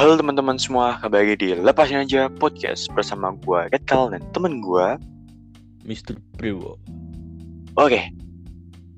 Halo 0.00 0.16
teman-teman 0.16 0.56
semua, 0.56 0.96
kembali 0.96 1.36
di 1.36 1.52
Lepasin 1.52 2.00
Aja 2.00 2.32
Podcast 2.32 2.88
bersama 2.96 3.36
gue 3.44 3.68
Getkal 3.68 4.08
dan 4.08 4.24
temen 4.32 4.64
gue 4.64 4.96
Mr. 5.84 6.16
Priwo. 6.40 6.80
Oke, 7.76 8.08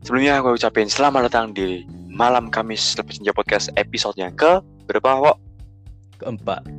sebelumnya 0.06 0.38
gue 0.38 0.54
ucapin 0.54 0.86
selamat 0.86 1.26
datang 1.26 1.50
di 1.58 1.82
malam 2.06 2.46
Kamis 2.46 2.94
Lepasin 2.94 3.26
Aja 3.26 3.34
Podcast 3.34 3.66
episode 3.74 4.14
yang 4.14 4.30
ke 4.38 4.62
berapa, 4.86 5.26
Wok? 5.26 5.42
Keempat. 6.22 6.70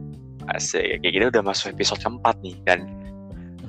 Asik, 0.56 1.04
kayak 1.04 1.12
gini 1.12 1.26
udah 1.28 1.44
masuk 1.44 1.76
episode 1.76 2.00
keempat 2.00 2.40
nih 2.40 2.56
Dan 2.64 2.88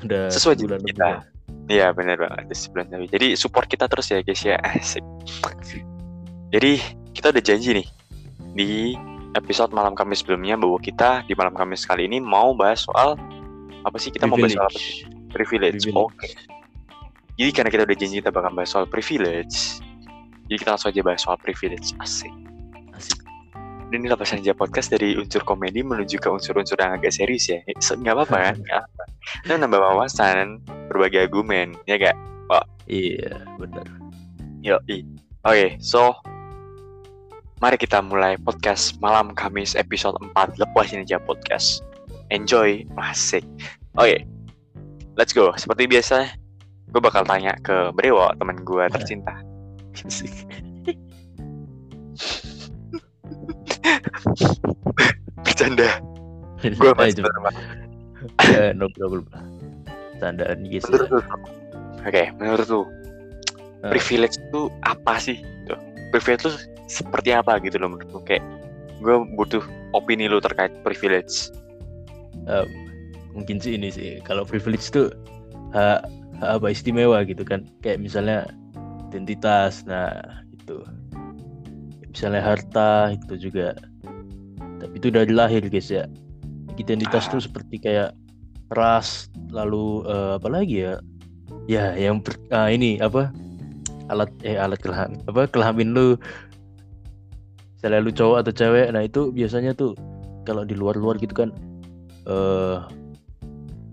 Udah 0.07 0.30
sesuai 0.30 0.54
lebih 0.71 0.94
kita 0.94 1.18
ya. 1.18 1.21
Iya 1.66 1.86
bener 1.98 2.14
banget, 2.14 2.54
sebulan 2.54 2.94
lebih 2.94 3.11
Jadi 3.11 3.34
support 3.34 3.66
kita 3.66 3.90
terus 3.90 4.07
ya 4.07 4.22
guys 4.22 4.46
ya, 4.46 4.54
asik 4.62 5.02
Jadi 6.54 6.79
kita 7.11 7.34
udah 7.34 7.43
janji 7.43 7.82
nih 7.82 7.86
Di 8.54 8.71
episode 9.34 9.70
malam 9.74 9.98
Kamis 9.98 10.22
sebelumnya 10.22 10.54
bahwa 10.58 10.79
kita 10.79 11.26
di 11.26 11.34
malam 11.34 11.54
Kamis 11.54 11.84
kali 11.84 12.06
ini 12.06 12.18
mau 12.22 12.54
bahas 12.54 12.86
soal 12.86 13.18
apa 13.84 13.96
sih 14.00 14.14
kita 14.14 14.30
mau 14.30 14.38
bahas 14.38 14.54
soal 14.54 14.70
apa 14.70 14.79
sih? 14.79 15.04
Privilege. 15.34 15.90
Privilege. 15.90 15.98
Oke. 15.98 16.30
Jadi 17.34 17.50
karena 17.50 17.70
kita 17.75 17.82
udah 17.82 17.96
janji 17.98 18.14
kita 18.22 18.30
bakal 18.30 18.50
bahas 18.54 18.70
soal 18.70 18.86
privilege, 18.86 19.82
jadi 20.46 20.56
kita 20.62 20.68
langsung 20.78 20.94
aja 20.94 21.02
bahas 21.02 21.20
soal 21.26 21.36
privilege. 21.42 21.90
Asik. 21.98 22.30
Asik. 22.94 23.18
Dan 23.90 24.06
ini 24.06 24.08
lepasan 24.11 24.39
aja 24.39 24.54
podcast 24.54 24.94
dari 24.94 25.18
unsur 25.18 25.42
komedi 25.42 25.82
menuju 25.82 26.22
ke 26.22 26.28
unsur-unsur 26.30 26.78
yang 26.78 26.94
agak 26.94 27.11
serius 27.11 27.50
ya. 27.50 27.58
So, 27.82 27.98
Nggak 27.98 28.22
apa-apa 28.22 28.36
kan? 28.39 28.56
Nggak 28.64 28.80
apa. 28.86 29.03
Nambah 29.50 29.80
wawasan, 29.82 30.62
berbagai 30.90 31.26
argumen, 31.26 31.75
ya 31.90 31.98
gak? 31.98 32.16
Iya, 32.84 33.41
benar. 33.56 33.86
Yo, 34.61 34.77
Oke, 35.44 35.77
so 35.80 36.16
mari 37.64 37.81
kita 37.81 38.05
mulai 38.05 38.36
podcast 38.45 39.01
malam 39.01 39.33
Kamis 39.33 39.73
episode 39.73 40.20
4 40.37 40.61
Lepasin 40.61 41.01
aja 41.01 41.17
podcast. 41.17 41.81
Enjoy, 42.29 42.84
asik. 43.01 43.41
Oke, 43.97 44.21
let's 45.17 45.33
go. 45.33 45.48
Seperti 45.56 45.89
biasa, 45.89 46.29
gue 46.93 47.01
bakal 47.01 47.25
tanya 47.25 47.56
ke 47.65 47.89
Brewo, 47.97 48.29
teman 48.37 48.61
gue 48.69 48.84
tercinta. 48.93 49.33
Bercanda, 55.41 55.89
gue 56.61 56.69
Ayo, 56.69 56.93
masih 57.01 57.25
berteman. 57.25 57.55
Ya, 58.45 58.77
no 58.77 58.93
problem. 58.93 59.25
Tandaan 60.21 60.69
guys. 60.69 60.84
Menurut 60.84 61.25
Oke, 62.05 62.28
menurut 62.37 62.69
lu, 62.69 62.84
Ah. 63.81 63.89
privilege 63.89 64.37
itu 64.37 64.69
apa 64.84 65.17
sih? 65.17 65.41
Tuh, 65.65 65.81
Privilege 66.12 66.45
itu 66.45 66.53
seperti 66.87 67.33
apa 67.35 67.59
gitu 67.63 67.81
loh 67.81 67.93
menurut 67.95 68.11
lu? 68.13 68.21
Kayak 68.25 68.45
gue 69.01 69.17
butuh 69.37 69.63
opini 69.93 70.29
lu 70.31 70.41
terkait 70.41 70.73
privilege. 70.87 71.51
Em, 72.45 72.69
mungkin 73.33 73.59
sih 73.59 73.77
ini 73.77 73.89
sih. 73.91 74.21
Kalau 74.23 74.45
privilege 74.45 74.89
tuh 74.93 75.12
hak, 75.73 76.07
hak 76.41 76.51
apa 76.61 76.67
istimewa 76.71 77.25
gitu 77.25 77.43
kan. 77.43 77.65
Kayak 77.81 78.05
misalnya 78.05 78.49
identitas. 79.11 79.83
Nah, 79.89 80.12
itu. 80.53 80.83
Misalnya 82.15 82.43
harta 82.43 83.15
itu 83.15 83.51
juga. 83.51 83.75
Tapi 84.79 84.95
itu 85.01 85.09
dari 85.11 85.33
lahir 85.35 85.65
guys 85.67 85.91
ya. 85.91 86.07
Identitas 86.79 87.27
Ah. 87.31 87.39
tuh 87.39 87.41
seperti 87.43 87.79
kayak 87.83 88.11
ras, 88.75 89.31
lalu 89.51 90.03
eh, 90.07 90.33
apa 90.39 90.49
lagi 90.51 90.77
ya? 90.87 90.95
Ya, 91.65 91.95
yang 91.97 92.21
ber- 92.21 92.41
ah, 92.53 92.69
ini 92.69 93.01
apa? 93.01 93.33
Alat 94.12 94.29
eh 94.45 94.61
alat 94.61 94.85
kelamin 94.85 95.17
apa 95.25 95.49
kelamin 95.49 95.97
lu 95.97 96.07
misalnya 97.85 98.01
lu 98.01 98.17
cowok 98.17 98.49
atau 98.49 98.53
cewek 98.57 98.89
nah 98.97 99.05
itu 99.05 99.29
biasanya 99.29 99.77
tuh 99.77 99.93
kalau 100.49 100.65
di 100.65 100.73
luar-luar 100.73 101.21
gitu 101.21 101.37
kan 101.37 101.53
eh 102.25 102.81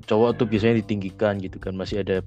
cowok 0.07 0.39
tuh 0.39 0.47
biasanya 0.47 0.79
ditinggikan 0.79 1.35
gitu 1.43 1.59
kan 1.59 1.75
masih 1.75 1.99
ada 1.99 2.23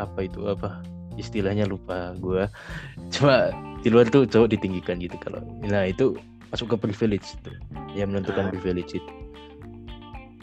apa 0.00 0.24
itu 0.24 0.48
apa 0.48 0.80
istilahnya 1.20 1.68
lupa 1.68 2.16
gua 2.16 2.48
cuma 3.12 3.52
di 3.84 3.92
luar 3.92 4.08
tuh 4.08 4.24
cowok 4.24 4.48
ditinggikan 4.56 4.96
gitu 4.96 5.20
kalau 5.20 5.44
nah 5.68 5.84
itu 5.84 6.16
masuk 6.48 6.72
ke 6.72 6.88
privilege 6.88 7.36
itu 7.36 7.52
yang 7.92 8.08
menentukan 8.08 8.48
Ah. 8.48 8.50
privilege 8.56 8.96
itu 8.96 9.12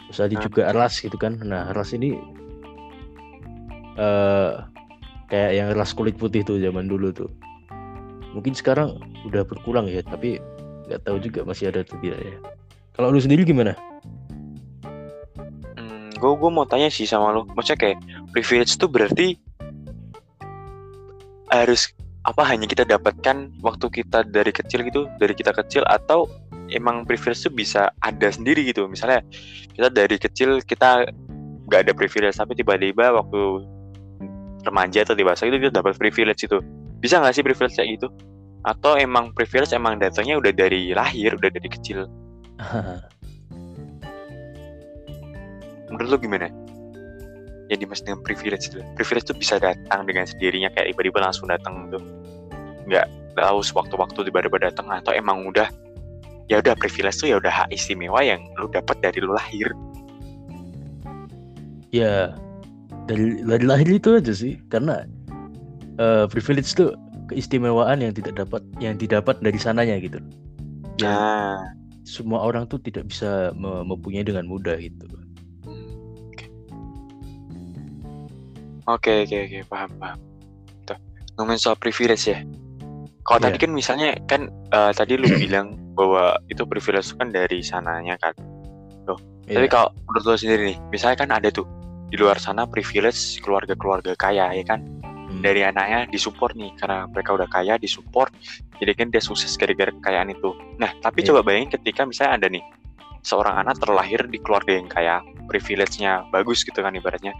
terus 0.06 0.18
tadi 0.22 0.38
Ah. 0.38 0.42
juga 0.46 0.70
ras 0.70 1.02
gitu 1.02 1.18
kan 1.18 1.34
nah 1.42 1.74
ras 1.74 1.90
ini 1.90 2.14
eh 3.98 4.52
kayak 5.26 5.50
yang 5.50 5.68
ras 5.74 5.90
kulit 5.98 6.14
putih 6.14 6.46
tuh 6.46 6.62
zaman 6.62 6.86
dulu 6.86 7.10
tuh 7.10 7.26
mungkin 8.36 8.52
sekarang 8.52 9.00
udah 9.24 9.48
berkurang 9.48 9.88
ya 9.88 10.04
tapi 10.04 10.36
nggak 10.86 11.00
tahu 11.08 11.16
juga 11.24 11.40
masih 11.48 11.72
ada 11.72 11.80
atau 11.80 11.96
tidak 12.04 12.20
ya. 12.20 12.36
Kalau 12.92 13.08
lu 13.08 13.20
sendiri 13.20 13.48
gimana? 13.48 13.72
Hmm, 15.76 16.12
gue 16.12 16.50
mau 16.52 16.68
tanya 16.68 16.92
sih 16.92 17.08
sama 17.08 17.32
lo, 17.32 17.48
maksudnya 17.56 17.80
kayak 17.80 17.98
privilege 18.36 18.76
itu 18.76 18.86
berarti 18.86 19.26
harus 21.48 21.88
apa 22.26 22.42
hanya 22.42 22.66
kita 22.66 22.82
dapatkan 22.82 23.54
waktu 23.62 23.86
kita 23.88 24.26
dari 24.28 24.50
kecil 24.50 24.84
gitu, 24.84 25.08
dari 25.16 25.32
kita 25.32 25.54
kecil 25.54 25.86
atau 25.88 26.26
emang 26.74 27.06
privilege 27.06 27.46
itu 27.46 27.52
bisa 27.54 27.88
ada 28.02 28.28
sendiri 28.28 28.66
gitu, 28.66 28.84
misalnya 28.90 29.22
kita 29.72 29.88
dari 29.88 30.16
kecil 30.18 30.58
kita 30.60 31.06
nggak 31.66 31.80
ada 31.86 31.92
privilege 31.94 32.38
tapi 32.38 32.54
tiba-tiba 32.58 33.14
waktu 33.14 33.66
remaja 34.66 35.06
atau 35.06 35.14
dewasa 35.14 35.46
itu 35.46 35.62
kita 35.62 35.78
dapat 35.78 35.94
privilege 35.94 36.50
itu, 36.50 36.58
bisa 37.00 37.20
nggak 37.20 37.34
sih 37.36 37.44
privilege 37.44 37.76
kayak 37.76 38.00
gitu? 38.00 38.08
Atau 38.66 38.98
emang 38.98 39.30
privilege 39.36 39.70
emang 39.76 40.02
datangnya 40.02 40.40
udah 40.40 40.50
dari 40.50 40.90
lahir, 40.90 41.36
udah 41.36 41.50
dari 41.52 41.68
kecil? 41.70 42.08
menurut 45.90 46.08
lo 46.12 46.16
gimana? 46.18 46.50
Yang 47.66 47.78
dimaksud 47.82 48.04
dengan 48.06 48.20
privilege 48.22 48.64
itu, 48.70 48.78
privilege 48.94 49.26
itu 49.26 49.34
bisa 49.34 49.58
datang 49.58 50.06
dengan 50.06 50.22
sendirinya 50.22 50.70
kayak 50.70 50.94
tiba-tiba 50.94 51.18
langsung 51.18 51.50
datang 51.50 51.90
tuh, 51.90 52.02
nggak 52.86 53.06
tahu 53.34 53.58
sewaktu-waktu 53.64 54.30
tiba-tiba 54.30 54.70
datang 54.70 54.86
atau 54.92 55.10
emang 55.10 55.42
udah 55.50 55.66
ya 56.46 56.62
udah 56.62 56.78
privilege 56.78 57.18
tuh 57.18 57.34
ya 57.34 57.42
udah 57.42 57.50
hak 57.50 57.68
istimewa 57.74 58.22
yang 58.22 58.38
lu 58.60 58.70
dapat 58.70 58.98
dari 59.02 59.18
lu 59.18 59.34
lahir. 59.34 59.66
ya 61.94 62.34
dari, 63.08 63.40
dari 63.40 63.64
lahir 63.64 63.88
itu 63.88 64.18
aja 64.18 64.34
sih 64.34 64.60
karena 64.68 65.06
eh, 65.96 66.24
privilege 66.28 66.72
itu 66.72 66.92
keistimewaan 67.26 67.98
yang 68.00 68.14
tidak 68.14 68.38
dapat 68.38 68.62
yang 68.78 68.94
didapat 68.94 69.36
dari 69.42 69.58
sananya 69.58 69.98
gitu 69.98 70.20
yang 70.96 71.12
Nah, 71.12 71.58
semua 72.06 72.38
orang 72.40 72.70
tuh 72.70 72.78
tidak 72.78 73.10
bisa 73.10 73.50
me- 73.52 73.82
mempunyai 73.84 74.22
dengan 74.22 74.46
mudah 74.46 74.78
gitu 74.78 75.04
oke 78.86 79.12
oke 79.26 79.36
oke 79.36 79.58
paham 79.66 79.90
paham. 79.98 80.18
Tuh 80.86 80.96
ngomongin 81.36 81.58
soal 81.60 81.76
privilege 81.76 82.30
ya. 82.30 82.40
Kalau 83.26 83.42
tadi 83.42 83.58
Iya. 83.58 83.62
kan 83.66 83.70
misalnya 83.74 84.08
kan 84.30 84.40
eh, 84.70 84.92
tadi 84.94 85.18
lu 85.18 85.26
bilang 85.42 85.74
bahwa 85.98 86.38
itu 86.46 86.62
privilege 86.62 87.10
kan 87.18 87.34
dari 87.34 87.60
sananya 87.60 88.14
kan. 88.22 88.34
Tapi 89.46 89.62
Iya. 89.62 89.70
kalau 89.70 89.88
menurut 90.10 90.24
lo 90.26 90.34
sendiri 90.34 90.74
nih, 90.74 90.78
misalnya 90.90 91.22
kan 91.22 91.30
ada 91.30 91.48
tuh 91.54 91.62
di 92.10 92.18
luar 92.18 92.34
sana 92.34 92.66
privilege 92.66 93.38
keluarga-keluarga 93.42 94.18
kaya 94.18 94.50
ya 94.50 94.64
kan, 94.66 94.82
Hmm. 95.36 95.44
dari 95.44 95.60
anaknya 95.68 96.08
disupport 96.08 96.56
nih 96.56 96.72
karena 96.80 97.04
mereka 97.12 97.36
udah 97.36 97.48
kaya 97.52 97.76
disupport, 97.76 98.32
jadi 98.80 98.96
kan 98.96 99.12
dia 99.12 99.20
sukses 99.20 99.52
gara-gara 99.60 99.92
kekayaan 99.92 100.32
itu. 100.32 100.56
Nah 100.80 100.96
tapi 101.04 101.20
Iya. 101.20 101.36
coba 101.36 101.52
bayangin 101.52 101.76
ketika 101.76 102.08
misalnya 102.08 102.32
ada 102.40 102.46
nih 102.48 102.64
seorang 103.20 103.60
anak 103.60 103.76
terlahir 103.76 104.24
di 104.32 104.38
keluarga 104.40 104.72
yang 104.72 104.88
kaya, 104.88 105.20
privilege-nya 105.44 106.24
bagus 106.32 106.64
gitu 106.64 106.80
kan 106.80 106.96
ibaratnya, 106.96 107.36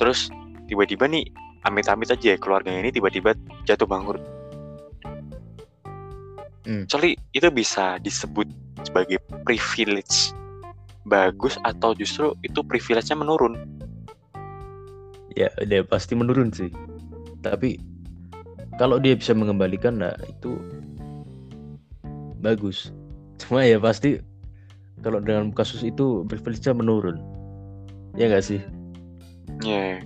terus 0.00 0.32
tiba-tiba 0.64 1.04
nih 1.10 1.28
amit-amit 1.68 2.08
aja 2.08 2.32
ya 2.32 2.38
keluarganya 2.40 2.88
ini 2.88 2.90
tiba-tiba 2.94 3.36
jatuh 3.68 3.84
bangkrut. 3.84 4.22
Hmm. 6.66 6.82
Actually 6.88 7.14
itu 7.30 7.46
bisa 7.52 8.00
disebut 8.00 8.48
sebagai 8.82 9.18
privilege 9.46 10.34
bagus 11.06 11.54
atau 11.62 11.94
justru 11.94 12.34
itu 12.42 12.64
privilege-nya 12.66 13.18
menurun. 13.18 13.54
ya 15.36 15.52
dia 15.68 15.84
pasti 15.84 16.16
menurun 16.16 16.48
sih 16.48 16.72
tapi 17.52 17.78
kalau 18.80 18.98
dia 18.98 19.14
bisa 19.14 19.36
mengembalikan 19.36 20.00
nah 20.00 20.14
itu 20.26 20.58
bagus 22.40 22.90
cuma 23.38 23.62
ya 23.62 23.76
pasti 23.78 24.18
kalau 25.04 25.20
dengan 25.20 25.52
kasus 25.52 25.84
itu 25.84 26.24
privilege-nya 26.26 26.72
menurun 26.72 27.20
ya 28.16 28.26
nggak 28.32 28.44
sih 28.44 28.60
Ya. 29.64 30.04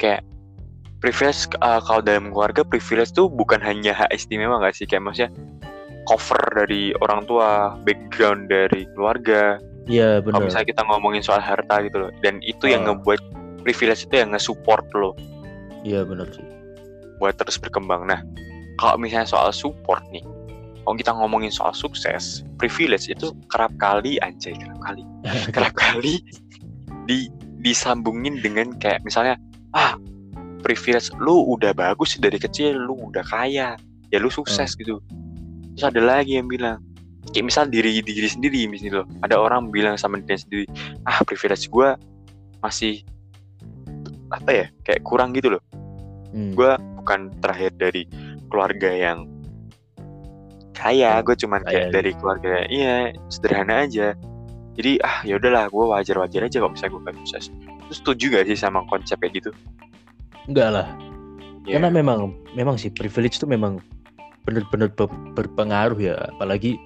Kayak 0.00 0.26
privilege 0.98 1.46
uh, 1.62 1.78
kalau 1.78 2.02
dalam 2.02 2.34
keluarga 2.34 2.66
privilege 2.66 3.14
tuh 3.14 3.30
bukan 3.30 3.62
hanya 3.62 3.94
hak 3.94 4.10
istimewa 4.10 4.58
gak 4.58 4.74
sih 4.74 4.86
kayak 4.86 5.06
maksudnya 5.06 5.30
cover 6.10 6.42
dari 6.58 6.90
orang 6.98 7.22
tua, 7.30 7.78
background 7.86 8.50
dari 8.50 8.86
keluarga. 8.98 9.62
Iya 9.86 10.18
Kalau 10.22 10.38
benar 10.38 10.46
misalnya 10.50 10.68
kita 10.74 10.82
ngomongin 10.86 11.22
soal 11.22 11.38
harta 11.38 11.78
gitu 11.86 12.06
loh, 12.06 12.10
dan 12.26 12.42
itu 12.42 12.70
yang 12.70 12.82
Ah. 12.86 12.94
ngebuat 12.94 13.22
privilege 13.62 14.06
itu 14.06 14.14
yang 14.18 14.34
nge-support 14.34 14.84
lo. 14.94 15.16
Iya 15.82 16.06
benar 16.06 16.30
sih. 16.30 16.44
Buat 17.18 17.38
terus 17.38 17.58
berkembang. 17.58 18.06
Nah, 18.06 18.22
kalau 18.78 18.98
misalnya 18.98 19.26
soal 19.26 19.50
support 19.54 20.02
nih, 20.10 20.22
kalau 20.82 20.94
kita 20.98 21.12
ngomongin 21.14 21.50
soal 21.54 21.70
sukses 21.70 22.42
privilege 22.58 23.06
itu 23.06 23.30
kerap 23.50 23.70
kali 23.78 24.18
anjay 24.22 24.54
kerap 24.58 24.78
kali. 24.82 25.02
Kerap 25.54 25.74
kali 25.78 26.18
di 27.06 27.30
disambungin 27.62 28.42
dengan 28.42 28.74
kayak 28.82 29.06
misalnya 29.06 29.38
ah 29.74 29.94
privilege 30.66 31.14
lu 31.22 31.46
udah 31.54 31.70
bagus 31.70 32.18
dari 32.18 32.38
kecil 32.38 32.74
lu 32.74 32.98
udah 33.10 33.22
kaya 33.22 33.78
ya 34.10 34.18
lu 34.18 34.26
sukses 34.30 34.74
gitu. 34.74 34.98
Terus 35.78 35.84
ada 35.86 36.02
lagi 36.02 36.38
yang 36.38 36.50
bilang 36.50 36.82
kayak 37.30 37.46
misal 37.46 37.70
diri 37.70 38.02
diri 38.02 38.26
sendiri 38.26 38.66
misalnya 38.66 39.02
loh 39.02 39.06
ada 39.22 39.38
orang 39.38 39.70
bilang 39.70 39.94
sama 39.94 40.18
diri 40.18 40.38
sendiri 40.42 40.64
ah 41.06 41.22
privilege 41.22 41.70
gue 41.70 41.94
masih 42.58 43.06
apa 44.32 44.50
ya 44.50 44.66
kayak 44.88 45.00
kurang 45.04 45.36
gitu 45.36 45.56
loh. 45.56 45.62
Hmm. 46.32 46.56
gue 46.56 46.72
bukan 46.96 47.28
terakhir 47.44 47.76
dari 47.76 48.08
keluarga 48.48 48.88
yang 48.88 49.28
kaya 50.72 51.20
gue 51.20 51.36
cuman 51.36 51.60
kaya 51.62 51.68
kayak 51.68 51.84
gitu. 51.84 51.94
dari 51.94 52.10
keluarga 52.16 52.52
iya 52.72 52.94
sederhana 53.28 53.84
aja. 53.84 54.16
Jadi 54.72 54.96
ah 55.04 55.20
ya 55.28 55.36
udahlah 55.36 55.68
gue 55.68 55.84
wajar 55.84 56.16
wajar 56.16 56.48
aja 56.48 56.56
kalau 56.56 56.72
misalnya 56.72 56.92
gue 56.96 57.02
gak 57.04 57.16
sukses. 57.20 57.44
Terus 57.88 57.98
setuju 58.00 58.24
gak 58.40 58.44
sih 58.48 58.56
sama 58.56 58.80
konsep 58.88 59.20
kayak 59.20 59.44
gitu? 59.44 59.50
Enggak 60.48 60.70
lah. 60.72 60.88
Ya, 61.68 61.78
karena 61.78 61.92
memang 61.92 62.34
memang 62.56 62.80
sih 62.80 62.88
privilege 62.88 63.36
itu 63.36 63.44
memang 63.46 63.78
benar-benar 64.48 64.88
be- 64.96 65.20
berpengaruh 65.36 66.00
ya. 66.00 66.16
Apalagi 66.32 66.80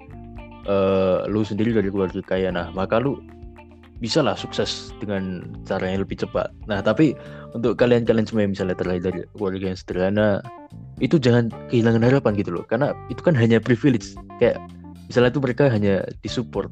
eh, 0.66 1.18
lu 1.30 1.46
sendiri 1.46 1.70
dari 1.70 1.88
keluarga 1.88 2.18
kaya. 2.26 2.50
Nah 2.50 2.74
maka 2.74 2.98
lu 2.98 3.22
bisa 3.96 4.20
lah 4.20 4.36
sukses 4.36 4.92
dengan 5.00 5.44
cara 5.64 5.88
yang 5.88 6.04
lebih 6.04 6.20
cepat. 6.20 6.52
Nah 6.68 6.84
tapi 6.84 7.16
untuk 7.56 7.80
kalian-kalian 7.80 8.28
semua 8.28 8.44
yang 8.44 8.52
misalnya 8.52 8.76
terlahir 8.76 9.02
dari 9.02 9.20
keluarga 9.32 9.72
yang 9.72 9.78
sederhana 9.78 10.28
itu 11.00 11.16
jangan 11.16 11.48
kehilangan 11.72 12.04
harapan 12.04 12.32
gitu 12.36 12.50
loh. 12.52 12.64
Karena 12.68 12.92
itu 13.08 13.20
kan 13.24 13.32
hanya 13.32 13.56
privilege. 13.60 14.12
Kayak 14.36 14.60
misalnya 15.08 15.32
itu 15.32 15.40
mereka 15.40 15.64
hanya 15.72 16.04
disupport. 16.20 16.68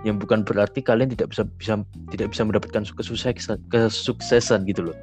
Yang 0.00 0.24
bukan 0.24 0.46
berarti 0.46 0.80
kalian 0.80 1.12
tidak 1.12 1.34
bisa 1.34 1.44
bisa 1.60 1.74
tidak 2.14 2.32
bisa 2.32 2.42
mendapatkan 2.46 2.82
kesuksesan 2.86 3.58
kesuksesan 3.68 4.64
gitu 4.64 4.90
loh. 4.90 4.96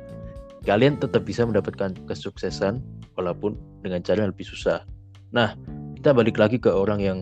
Kalian 0.66 1.00
tetap 1.00 1.24
bisa 1.24 1.48
mendapatkan 1.48 1.96
kesuksesan 2.10 2.81
walaupun 3.16 3.56
dengan 3.84 4.04
cara 4.04 4.25
yang 4.25 4.31
lebih 4.36 4.48
susah. 4.48 4.84
Nah, 5.31 5.54
kita 5.96 6.12
balik 6.12 6.36
lagi 6.40 6.58
ke 6.60 6.68
orang 6.68 7.00
yang 7.00 7.18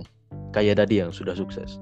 kaya 0.56 0.72
tadi 0.74 1.04
yang 1.04 1.12
sudah 1.12 1.36
sukses. 1.36 1.78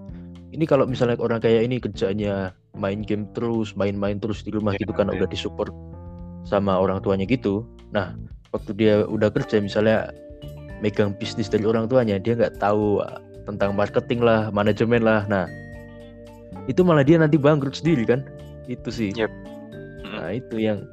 Ini 0.53 0.69
kalau 0.69 0.85
misalnya 0.85 1.17
orang 1.17 1.41
kaya 1.41 1.65
ini 1.65 1.81
kerjanya 1.81 2.53
main 2.77 3.01
game 3.01 3.25
terus, 3.33 3.73
main-main 3.73 4.21
terus 4.21 4.45
di 4.45 4.53
rumah 4.53 4.77
Ya, 4.77 4.85
gitu 4.85 4.94
karena 4.94 5.17
ya. 5.17 5.25
udah 5.25 5.29
disupport 5.33 5.73
sama 6.45 6.77
orang 6.77 7.01
tuanya 7.01 7.25
gitu. 7.25 7.65
Nah, 7.89 8.13
waktu 8.53 8.77
dia 8.77 8.95
udah 9.09 9.33
kerja 9.33 9.57
misalnya 9.57 10.13
megang 10.85 11.17
bisnis 11.17 11.50
dari 11.50 11.65
orang 11.65 11.89
tuanya, 11.89 12.21
dia 12.21 12.38
nggak 12.38 12.61
tahu 12.61 13.01
uh, 13.01 13.17
tentang 13.50 13.73
marketing 13.73 14.21
lah, 14.21 14.53
manajemen 14.53 15.01
lah. 15.01 15.25
Nah, 15.25 15.50
itu 16.69 16.85
malah 16.85 17.01
dia 17.01 17.17
nanti 17.17 17.41
bangkrut 17.41 17.73
sendiri 17.73 18.05
kan? 18.05 18.21
Itu 18.69 18.94
sih. 18.94 19.09
Yep. 19.17 19.31
Nah, 20.13 20.38
itu 20.38 20.61
yang 20.61 20.85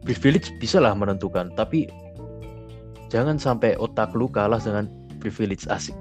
privilege 0.00 0.48
bisa 0.56 0.80
lah 0.80 0.96
menentukan, 0.96 1.52
tapi 1.54 1.92
jangan 3.12 3.36
sampai 3.36 3.76
otak 3.76 4.16
lu 4.16 4.32
kalah 4.32 4.58
dengan 4.58 4.88
privilege 5.20 5.68
asik. 5.68 5.94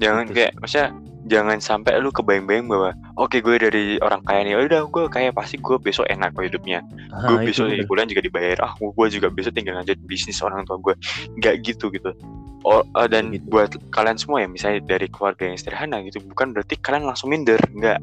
Jangan 0.00 0.24
Gitu 0.24 0.34
kayak 0.34 0.52
maksudnya 0.58 0.88
jangan 1.28 1.60
sampai 1.60 2.00
lu 2.00 2.08
kebayang-bayang 2.08 2.64
bahwa 2.64 2.90
oke 3.14 3.36
gue 3.38 3.56
dari 3.60 3.84
orang 4.00 4.24
kaya 4.24 4.40
nih 4.40 4.56
udah 4.56 4.88
gue 4.88 5.04
kaya 5.06 5.28
pasti 5.30 5.60
gue 5.60 5.76
besok 5.76 6.08
enak 6.08 6.32
kok 6.32 6.42
hidupnya. 6.42 6.80
Gue 7.28 7.36
Ah, 7.36 7.44
itu 7.44 7.52
besok 7.52 7.64
di 7.68 7.76
bener. 7.76 7.86
bulan 7.86 8.04
juga 8.08 8.22
dibayar. 8.24 8.58
Ah 8.64 8.72
gue 8.74 9.06
juga 9.12 9.28
besok 9.28 9.52
tinggal 9.52 9.76
lanjut 9.76 10.00
bisnis 10.02 10.40
orang 10.40 10.64
tua 10.64 10.80
gue. 10.80 10.94
Nggak 11.36 11.54
gitu 11.62 11.92
gitu. 11.92 12.10
Oh, 12.60 12.80
eh, 12.82 13.06
dan 13.06 13.32
Gitu. 13.32 13.44
buat 13.46 13.72
kalian 13.88 14.16
semua 14.16 14.40
ya 14.40 14.48
misalnya 14.48 14.80
dari 14.82 15.08
keluarga 15.08 15.44
yang 15.44 15.56
sederhana 15.56 16.00
gitu 16.02 16.20
bukan 16.24 16.52
berarti 16.52 16.76
kalian 16.76 17.04
langsung 17.04 17.28
minder 17.28 17.60
nggak. 17.70 18.00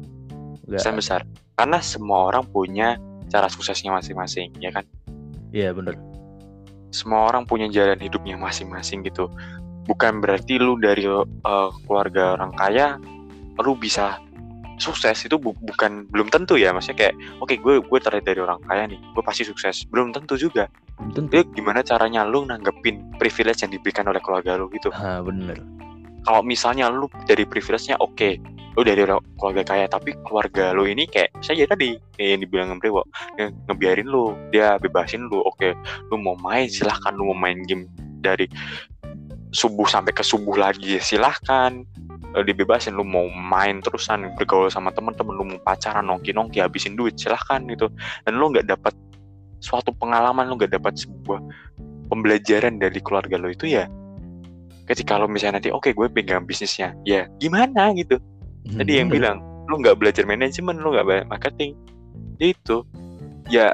Besar 0.64 0.94
besar. 0.94 1.20
Karena 1.54 1.82
semua 1.82 2.30
orang 2.30 2.46
punya 2.46 2.94
cara 3.28 3.50
suksesnya 3.50 3.90
masing-masing 3.90 4.54
ya 4.58 4.70
kan? 4.70 4.86
Iya 5.50 5.74
bener. 5.74 5.98
semua 6.88 7.28
orang 7.28 7.44
punya 7.44 7.68
jalan 7.68 8.00
hidupnya 8.00 8.40
masing-masing 8.40 9.04
gitu 9.04 9.28
bukan 9.88 10.20
berarti 10.20 10.60
lu 10.60 10.76
dari 10.76 11.08
eh, 11.08 11.70
keluarga 11.88 12.36
orang 12.36 12.52
kaya 12.54 13.00
lu 13.58 13.72
bisa 13.74 14.20
sukses. 14.78 15.26
Itu 15.26 15.40
bu- 15.40 15.56
bukan 15.58 16.06
belum 16.12 16.30
tentu 16.30 16.54
ya. 16.54 16.70
Maksudnya 16.70 17.10
kayak 17.10 17.14
oke 17.42 17.54
gue 17.58 17.74
gue 17.82 17.98
terlihat 17.98 18.24
dari 18.28 18.40
orang 18.44 18.60
kaya 18.68 18.86
nih 18.86 19.00
gue 19.00 19.22
pasti 19.24 19.42
sukses. 19.42 19.82
Belum 19.90 20.14
tentu 20.14 20.38
juga. 20.38 20.70
Belum 21.00 21.10
tentu. 21.16 21.30
Jadi 21.34 21.50
gimana 21.58 21.80
caranya 21.82 22.22
lu 22.22 22.46
nanggepin 22.46 23.18
privilege 23.18 23.64
yang 23.66 23.72
diberikan 23.74 24.06
oleh 24.06 24.22
keluarga 24.22 24.54
lu 24.54 24.70
gitu. 24.70 24.92
Ah 24.94 25.18
bener. 25.24 25.58
kalau 26.26 26.44
misalnya 26.44 26.92
lu 26.92 27.08
dari 27.24 27.48
privilege-nya 27.48 27.96
oke 28.04 28.36
lu 28.76 28.86
dari 28.86 29.00
keluarga 29.40 29.62
kaya 29.64 29.90
tapi 29.90 30.12
keluarga 30.22 30.70
lu 30.76 30.84
ini 30.84 31.08
kayak 31.08 31.34
saya 31.40 31.64
tadi 31.64 31.96
kayak 32.14 32.28
yang 32.36 32.40
dibilang 32.44 32.68
yang 33.40 33.50
ngebiarin 33.66 34.06
lu 34.06 34.36
dia 34.52 34.76
bebasin 34.76 35.24
lu 35.26 35.40
oke 35.42 35.72
lu 36.12 36.14
mau 36.20 36.36
main 36.38 36.68
silahkan 36.68 37.10
lu 37.16 37.32
mau 37.32 37.38
main 37.38 37.58
game 37.64 37.88
dari 38.20 38.44
subuh 39.50 39.88
sampai 39.88 40.12
ke 40.12 40.24
subuh 40.24 40.56
lagi 40.56 41.00
silahkan. 41.00 41.84
Eh, 42.36 42.44
dibebasin 42.44 42.92
lu 42.92 43.08
mau 43.08 43.24
main 43.32 43.80
terusan 43.80 44.36
bergaul 44.36 44.68
sama 44.68 44.92
temen-temen 44.92 45.32
lu 45.32 45.44
mau 45.48 45.60
pacaran 45.64 46.04
nongki 46.04 46.36
nongki 46.36 46.60
habisin 46.60 46.94
duit 46.94 47.16
silahkan 47.16 47.64
gitu. 47.68 47.88
Dan 48.28 48.36
lu 48.36 48.52
nggak 48.52 48.68
dapat 48.68 48.92
suatu 49.58 49.90
pengalaman 49.96 50.46
lu 50.46 50.60
nggak 50.60 50.76
dapat 50.76 50.94
sebuah 51.00 51.40
pembelajaran 52.12 52.80
dari 52.80 53.00
keluarga 53.02 53.36
lu 53.36 53.52
itu 53.52 53.68
ya 53.68 53.84
ketika 54.88 55.20
lo 55.20 55.28
misalnya 55.28 55.60
nanti 55.60 55.68
oke 55.68 55.92
gue 55.92 56.08
pegang 56.08 56.48
bisnisnya 56.48 56.96
ya 57.04 57.28
gimana 57.40 57.92
gitu. 57.92 58.16
Tadi 58.68 59.00
yang 59.00 59.12
bilang 59.12 59.40
lu 59.68 59.80
nggak 59.80 60.00
belajar 60.00 60.24
manajemen 60.24 60.80
lu 60.80 60.96
nggak 60.96 61.04
belajar 61.04 61.26
marketing. 61.28 61.76
Ya 62.40 62.46
itu 62.52 62.76
ya 63.52 63.66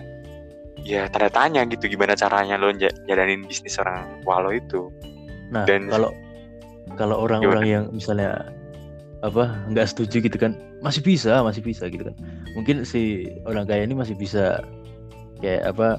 ya 0.83 1.07
tanda 1.09 1.31
tanya 1.31 1.63
gitu 1.71 1.87
gimana 1.87 2.19
caranya 2.19 2.59
lo 2.59 2.75
ja- 2.75 2.93
jalanin 3.07 3.47
bisnis 3.47 3.79
orang 3.79 4.21
tua 4.27 4.43
lo 4.43 4.51
itu 4.51 4.91
Nah 5.51 5.65
dan- 5.69 5.91
kalau 5.91 6.11
kalau 6.95 7.17
orang-orang 7.27 7.65
yang 7.67 7.85
misalnya 7.91 8.45
apa 9.25 9.49
nggak 9.73 9.89
setuju 9.89 10.21
gitu 10.21 10.37
kan 10.37 10.53
masih 10.85 11.01
bisa 11.01 11.41
masih 11.41 11.65
bisa 11.65 11.89
gitu 11.89 12.05
kan. 12.07 12.17
Mungkin 12.55 12.85
si 12.85 13.33
orang 13.49 13.65
kaya 13.65 13.89
ini 13.89 13.97
masih 13.97 14.15
bisa 14.15 14.61
kayak 15.41 15.75
apa 15.75 15.97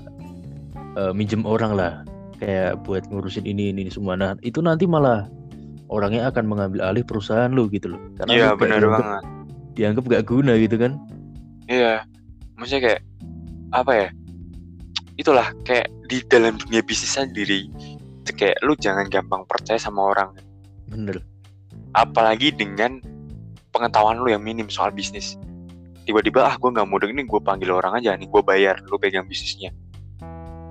eh, 0.96 1.12
minjem 1.14 1.42
orang 1.44 1.74
lah. 1.74 1.94
Kayak 2.38 2.84
buat 2.84 3.08
ngurusin 3.10 3.48
ini 3.48 3.72
ini 3.72 3.90
semua. 3.90 4.14
Nah 4.20 4.38
itu 4.46 4.60
nanti 4.62 4.86
malah 4.86 5.26
orangnya 5.90 6.30
akan 6.30 6.46
mengambil 6.46 6.86
alih 6.86 7.02
perusahaan 7.02 7.50
lu 7.50 7.66
gitu 7.72 7.96
loh. 7.96 8.02
Karena 8.20 8.32
iya 8.34 8.48
benar 8.54 8.78
dianggap, 8.84 8.94
banget. 9.02 9.24
dianggap 9.76 10.04
gak 10.06 10.26
guna 10.28 10.54
gitu 10.60 10.76
kan. 10.78 10.92
Iya 11.66 12.06
maksudnya 12.56 12.82
kayak 12.92 13.02
apa 13.76 13.92
ya 13.92 14.08
itulah 15.16 15.48
kayak 15.68 15.88
di 16.08 16.24
dalam 16.28 16.56
dunia 16.60 16.84
bisnis 16.84 17.16
sendiri 17.16 17.68
kayak 18.34 18.58
lu 18.66 18.74
jangan 18.80 19.06
gampang 19.12 19.46
percaya 19.46 19.78
sama 19.78 20.10
orang. 20.10 20.34
Bener. 20.90 21.22
Apalagi 21.94 22.50
dengan 22.56 22.98
pengetahuan 23.76 24.24
lu 24.24 24.32
yang 24.32 24.42
minim 24.42 24.72
soal 24.72 24.90
bisnis. 24.96 25.36
Tiba-tiba 26.08 26.48
ah 26.48 26.56
gue 26.56 26.70
nggak 26.70 26.88
mudeng 26.88 27.12
ini 27.12 27.28
gue 27.28 27.42
panggil 27.44 27.76
orang 27.76 28.00
aja 28.00 28.16
nih 28.16 28.30
gue 28.30 28.42
bayar 28.46 28.80
lu 28.88 28.96
pegang 28.96 29.28
bisnisnya. 29.28 29.76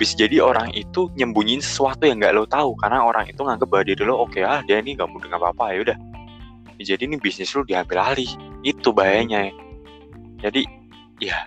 Bisa 0.00 0.18
jadi 0.18 0.42
orang 0.42 0.74
itu 0.74 1.10
nyembunyiin 1.14 1.62
sesuatu 1.62 2.08
yang 2.08 2.18
nggak 2.18 2.34
lo 2.34 2.48
tahu 2.48 2.74
karena 2.80 3.04
orang 3.04 3.30
itu 3.30 3.42
nganggep 3.42 3.68
bahwa 3.68 3.84
diri 3.86 4.02
lo 4.02 4.24
oke 4.24 4.40
ah 4.42 4.62
dia 4.64 4.80
ini 4.80 4.96
nggak 4.96 5.10
mudeng 5.10 5.34
apa 5.36 5.52
apa 5.52 5.74
ya 5.74 5.78
udah. 5.90 5.98
Jadi 6.80 7.06
ini 7.06 7.16
bisnis 7.18 7.54
lu 7.54 7.62
diambil 7.62 8.02
alih. 8.02 8.30
Itu 8.66 8.90
bahayanya. 8.90 9.54
Jadi 10.42 10.66
ya 11.22 11.46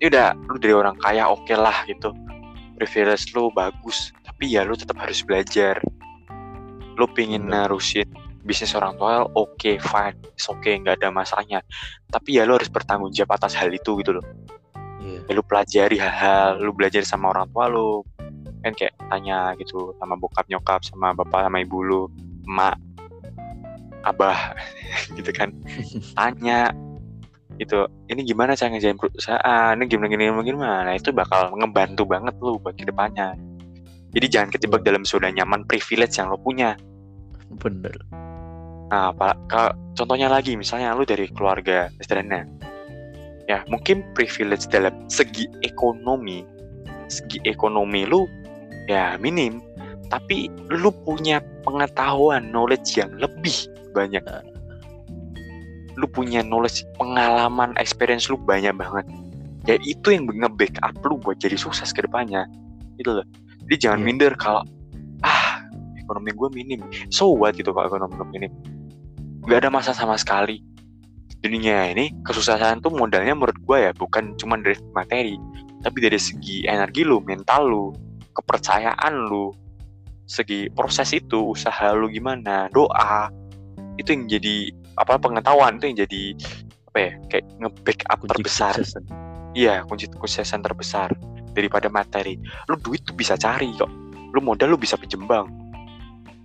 ya 0.00 0.06
udah 0.08 0.28
lu 0.48 0.56
dari 0.56 0.74
orang 0.76 0.96
kaya 1.00 1.28
oke 1.28 1.52
lah 1.52 1.84
gitu. 1.88 2.12
Privilege 2.80 3.36
lu 3.36 3.52
bagus 3.52 4.12
tapi 4.40 4.56
ya 4.56 4.64
lu 4.64 4.72
tetap 4.72 4.96
harus 4.96 5.20
belajar. 5.20 5.84
Lu 6.96 7.04
pingin 7.12 7.44
Bener. 7.44 7.68
narusin 7.68 8.08
bisnis 8.40 8.72
orang 8.72 8.96
tua 8.96 9.28
oke 9.36 9.76
fine. 9.76 10.16
It's 10.32 10.48
okay 10.48 10.80
nggak 10.80 10.96
ada 10.96 11.12
masalahnya. 11.12 11.60
Tapi 12.08 12.40
ya 12.40 12.48
lu 12.48 12.56
harus 12.56 12.72
bertanggung 12.72 13.12
jawab 13.12 13.36
atas 13.36 13.52
hal 13.52 13.68
itu 13.68 14.00
gitu 14.00 14.16
loh. 14.16 14.24
Iya. 15.04 15.28
Ya 15.28 15.32
lu 15.36 15.44
pelajari 15.44 16.00
hal-hal 16.00 16.56
lu 16.56 16.72
belajar 16.72 17.04
sama 17.04 17.36
orang 17.36 17.52
tua 17.52 17.68
lu. 17.68 18.00
Kan 18.64 18.72
kayak 18.72 18.96
tanya 19.12 19.52
gitu 19.60 19.92
sama 20.00 20.16
bokap 20.16 20.48
nyokap 20.48 20.80
sama 20.88 21.12
bapak 21.12 21.44
sama 21.44 21.60
ibu 21.60 21.84
lu 21.84 22.02
emak 22.48 22.80
abah 24.08 24.56
gitu 25.20 25.36
kan. 25.36 25.52
Tanya 26.16 26.72
gitu 27.60 27.84
ini 28.08 28.24
gimana 28.24 28.56
cara 28.56 28.72
ngejalan 28.72 28.96
perusahaan? 28.96 29.76
Ini 29.76 29.84
gimana 29.84 30.08
gini 30.08 30.32
gimana 30.32 30.44
gimana? 30.48 30.80
Nah, 30.88 30.94
itu 30.96 31.12
bakal 31.12 31.52
ngebantu 31.60 32.08
banget 32.08 32.32
lu 32.40 32.56
buat 32.56 32.72
ke 32.72 32.88
depannya 32.88 33.36
jadi 34.10 34.26
jangan 34.26 34.50
kejebak 34.50 34.82
dalam 34.82 35.06
zona 35.06 35.30
nyaman 35.30 35.62
privilege 35.70 36.18
yang 36.18 36.34
lo 36.34 36.38
punya. 36.38 36.74
Bener. 37.62 37.94
Nah, 38.90 39.14
apa, 39.14 39.38
contohnya 39.94 40.26
lagi, 40.26 40.58
misalnya 40.58 40.98
lu 40.98 41.06
dari 41.06 41.30
keluarga 41.30 41.94
sederhana, 42.02 42.42
ya 43.46 43.62
mungkin 43.70 44.02
privilege 44.18 44.66
dalam 44.66 45.06
segi 45.06 45.46
ekonomi, 45.62 46.42
segi 47.06 47.38
ekonomi 47.46 48.02
lu 48.02 48.26
ya 48.90 49.14
minim, 49.22 49.62
tapi 50.10 50.50
lu 50.74 50.90
punya 51.06 51.38
pengetahuan 51.62 52.50
knowledge 52.50 52.98
yang 52.98 53.14
lebih 53.14 53.70
banyak. 53.94 54.26
Lu 55.94 56.10
punya 56.10 56.42
knowledge 56.42 56.82
pengalaman 56.98 57.78
experience 57.78 58.26
lu 58.26 58.42
banyak 58.42 58.74
banget. 58.74 59.06
Ya 59.70 59.78
itu 59.86 60.10
yang 60.10 60.26
nge-backup 60.26 60.98
lu 61.06 61.14
buat 61.22 61.38
jadi 61.38 61.54
sukses 61.54 61.94
ke 61.94 62.02
depannya. 62.02 62.50
Gitu 62.98 63.22
loh 63.22 63.26
jadi 63.70 63.86
jangan 63.86 64.02
Iya. 64.02 64.06
minder 64.10 64.32
kalau 64.34 64.66
ah 65.22 65.62
ekonomi 65.94 66.34
gue 66.34 66.48
minim. 66.50 66.80
So 67.14 67.30
what 67.30 67.54
gitu 67.54 67.70
kalau 67.70 67.86
ekonomi 67.86 68.18
gue 68.18 68.28
minim? 68.34 68.52
Nggak 69.46 69.62
ada 69.62 69.70
masa 69.70 69.94
sama 69.94 70.18
sekali. 70.18 70.58
Dunia 71.38 71.94
ini 71.94 72.10
kesuksesan 72.26 72.82
tuh 72.82 72.90
modalnya 72.90 73.30
menurut 73.32 73.54
gue 73.62 73.78
ya 73.78 73.94
bukan 73.94 74.34
cuma 74.36 74.58
dari 74.58 74.74
materi 74.90 75.38
tapi 75.80 76.02
dari 76.02 76.18
segi 76.20 76.66
energi 76.68 77.06
lu 77.06 77.22
mental 77.24 77.64
lu 77.64 77.86
kepercayaan 78.36 79.30
lu 79.30 79.48
segi 80.28 80.68
proses 80.74 81.16
itu 81.16 81.54
usaha 81.56 81.96
lu 81.96 82.12
gimana 82.12 82.68
doa 82.74 83.32
itu 83.96 84.12
yang 84.12 84.28
jadi 84.28 84.68
apa 85.00 85.16
pengetahuan 85.16 85.80
itu 85.80 85.84
yang 85.88 85.98
jadi 86.04 86.22
apa 86.92 86.98
ya 86.98 87.12
kayak 87.32 87.44
nge-backup 87.62 88.18
terbesar. 88.34 88.74
Iya, 89.56 89.82
kunci 89.88 90.10
kesuksesan 90.10 90.60
terbesar 90.60 91.14
daripada 91.50 91.86
materi. 91.86 92.38
Lu 92.66 92.78
duit 92.78 93.02
tuh 93.02 93.14
bisa 93.14 93.34
cari 93.34 93.70
kok. 93.74 93.90
Lu 94.30 94.38
modal 94.38 94.72
lu 94.72 94.78
bisa 94.78 94.94
pinjem 94.94 95.26
bank. 95.26 95.50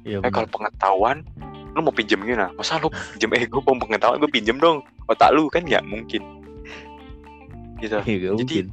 Iya 0.05 0.21
Eh 0.21 0.29
kalau 0.29 0.45
pengetahuan, 0.49 1.25
lu 1.73 1.81
mau 1.81 1.93
pinjem 1.93 2.21
gimana? 2.21 2.53
Masa 2.53 2.77
lu 2.77 2.89
pinjem 3.17 3.29
eh 3.37 3.45
gue 3.45 3.61
mau 3.61 3.77
pengetahuan 3.77 4.17
gue 4.21 4.31
pinjem 4.31 4.57
dong 4.57 4.81
otak 5.05 5.33
lu 5.33 5.49
kan 5.49 5.65
nggak 5.65 5.85
mungkin. 5.85 6.21
Gitu. 7.81 7.95
Nggak 7.95 8.05
Jadi- 8.05 8.33
mungkin. 8.37 8.67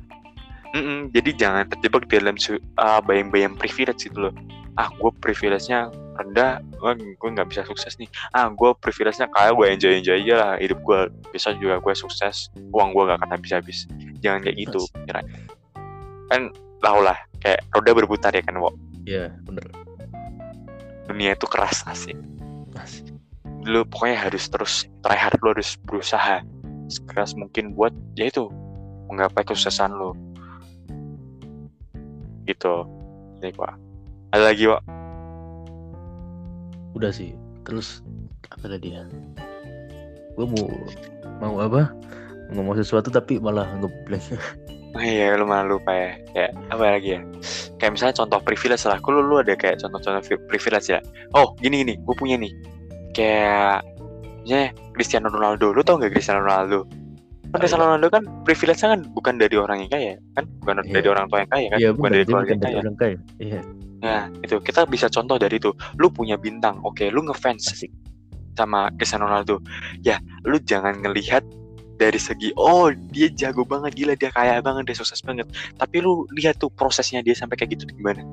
Mm-mm, 0.72 1.12
jadi 1.12 1.30
jangan 1.36 1.64
terjebak 1.68 2.08
dalam 2.08 2.40
su- 2.40 2.56
ah, 2.80 2.96
bayang-bayang 3.04 3.60
privilege 3.60 4.08
gitu 4.08 4.24
loh. 4.24 4.34
Ah, 4.72 4.88
gue 4.88 5.12
privilege-nya 5.20 5.92
rendah, 6.16 6.64
gue 6.96 7.28
nggak 7.28 7.44
bisa 7.52 7.60
sukses 7.68 8.00
nih. 8.00 8.08
Ah, 8.32 8.48
gue 8.48 8.72
privilege-nya 8.80 9.28
kaya, 9.28 9.52
gue 9.52 9.68
enjoy-enjoy 9.68 10.24
aja 10.24 10.34
lah. 10.40 10.52
Hidup 10.56 10.80
gue 10.80 11.00
bisa 11.28 11.52
juga 11.60 11.76
gue 11.76 11.92
sukses, 11.92 12.48
uang 12.72 12.96
gue 12.96 13.04
gak 13.04 13.20
akan 13.20 13.30
habis-habis. 13.36 13.84
Jangan 14.24 14.40
kayak 14.40 14.56
gitu, 14.64 14.80
pikirannya. 14.96 15.36
Kan 16.32 16.48
lah, 16.80 17.20
kayak 17.44 17.60
roda 17.76 17.92
berputar 17.92 18.32
ya 18.32 18.40
kan, 18.40 18.56
Wok. 18.56 18.72
Iya 19.04 19.36
benar. 19.44 19.68
Dunia 21.04 21.36
itu 21.36 21.44
keras 21.44 21.84
asik. 21.84 22.16
Asik. 22.72 23.12
Lu 23.68 23.84
pokoknya 23.84 24.16
harus 24.16 24.48
terus 24.48 24.88
try 25.04 25.14
hard, 25.14 25.36
lu 25.44 25.52
harus 25.52 25.76
berusaha 25.84 26.40
sekeras 26.88 27.36
mungkin 27.36 27.76
buat 27.76 27.92
ya 28.16 28.32
itu 28.32 28.48
menggapai 29.12 29.44
kesuksesan 29.44 29.92
lu. 29.92 30.16
Gitu. 32.48 32.74
Jadi, 33.44 33.52
Wak. 33.60 33.76
Ada 34.32 34.56
lagi, 34.56 34.64
Wak? 34.72 34.82
Udah 36.96 37.12
sih. 37.12 37.36
Terus 37.68 38.00
apa 38.48 38.72
tadi 38.72 38.96
ya? 38.96 39.04
Gue 40.34 40.48
mau 40.48 40.66
mau 41.44 41.54
apa? 41.60 41.92
Ngomong 42.56 42.80
sesuatu 42.80 43.12
tapi 43.12 43.36
malah 43.36 43.68
ngeblank. 43.78 44.24
Oh 44.92 45.00
iya, 45.00 45.32
lu 45.40 45.48
malah 45.48 45.64
lupa 45.64 45.88
ya. 45.88 46.10
Kayak 46.36 46.50
apa 46.68 46.84
lagi 46.84 47.08
ya? 47.16 47.20
Kayak 47.80 47.92
misalnya 47.96 48.16
contoh 48.20 48.38
privilege 48.44 48.84
lah. 48.84 48.98
Lu, 49.00 49.20
lu 49.24 49.34
ada 49.40 49.56
kayak 49.56 49.80
contoh-contoh 49.80 50.22
privilege 50.48 50.88
ya? 50.92 51.00
Oh, 51.32 51.56
gini 51.64 51.80
gini, 51.80 51.94
gue 51.96 52.14
punya 52.16 52.36
nih. 52.36 52.52
Kayak 53.16 53.88
misalnya 54.44 54.68
Cristiano 54.92 55.28
Ronaldo. 55.32 55.72
Lu 55.72 55.80
tau 55.80 55.96
gak 55.96 56.12
Cristiano 56.12 56.44
Ronaldo? 56.44 56.84
Kan. 57.52 57.58
Cristiano 57.60 57.84
Ronaldo 57.88 58.08
kan 58.08 58.24
privilege-nya 58.48 58.88
kan 58.96 59.00
bukan 59.12 59.34
dari 59.40 59.56
orang 59.56 59.84
yang 59.84 59.90
kaya, 59.92 60.12
kan? 60.36 60.44
Bukan 60.60 60.74
Iya. 60.84 60.92
dari 61.00 61.08
orang 61.08 61.24
tua 61.28 61.38
yang 61.44 61.50
kaya 61.52 61.66
kan? 61.68 61.78
Iya 61.80 61.88
bukan 61.92 62.02
benar. 62.04 62.12
dari 62.16 62.24
keluarga 62.24 62.44
bukan 62.44 62.52
yang 62.52 62.64
kaya. 62.64 62.78
orang 62.80 62.96
kaya. 62.96 63.16
Iya 63.40 63.60
Nah, 64.02 64.26
itu 64.42 64.56
kita 64.58 64.82
bisa 64.90 65.06
contoh 65.06 65.38
dari 65.38 65.56
itu. 65.62 65.70
Lu 65.94 66.10
punya 66.10 66.34
bintang, 66.34 66.82
oke, 66.82 67.06
lu 67.08 67.22
ngefans 67.22 67.70
asik. 67.70 67.92
sama 68.52 68.92
Cristiano 69.00 69.24
Ronaldo. 69.32 69.64
Ya, 70.04 70.20
lu 70.44 70.60
jangan 70.60 71.00
ngelihat 71.00 71.40
dari 72.02 72.18
segi 72.18 72.50
oh 72.58 72.90
dia 72.90 73.30
jago 73.30 73.62
banget 73.62 73.94
gila 73.94 74.18
dia 74.18 74.28
kaya 74.28 74.58
banget 74.58 74.90
dia 74.90 74.96
sukses 74.98 75.22
banget. 75.22 75.46
Tapi 75.74 76.02
lu 76.02 76.26
lihat 76.34 76.58
tuh 76.58 76.66
prosesnya 76.68 77.22
dia 77.22 77.32
sampai 77.32 77.54
kayak 77.54 77.78
gitu 77.78 77.86
gimana? 77.94 78.26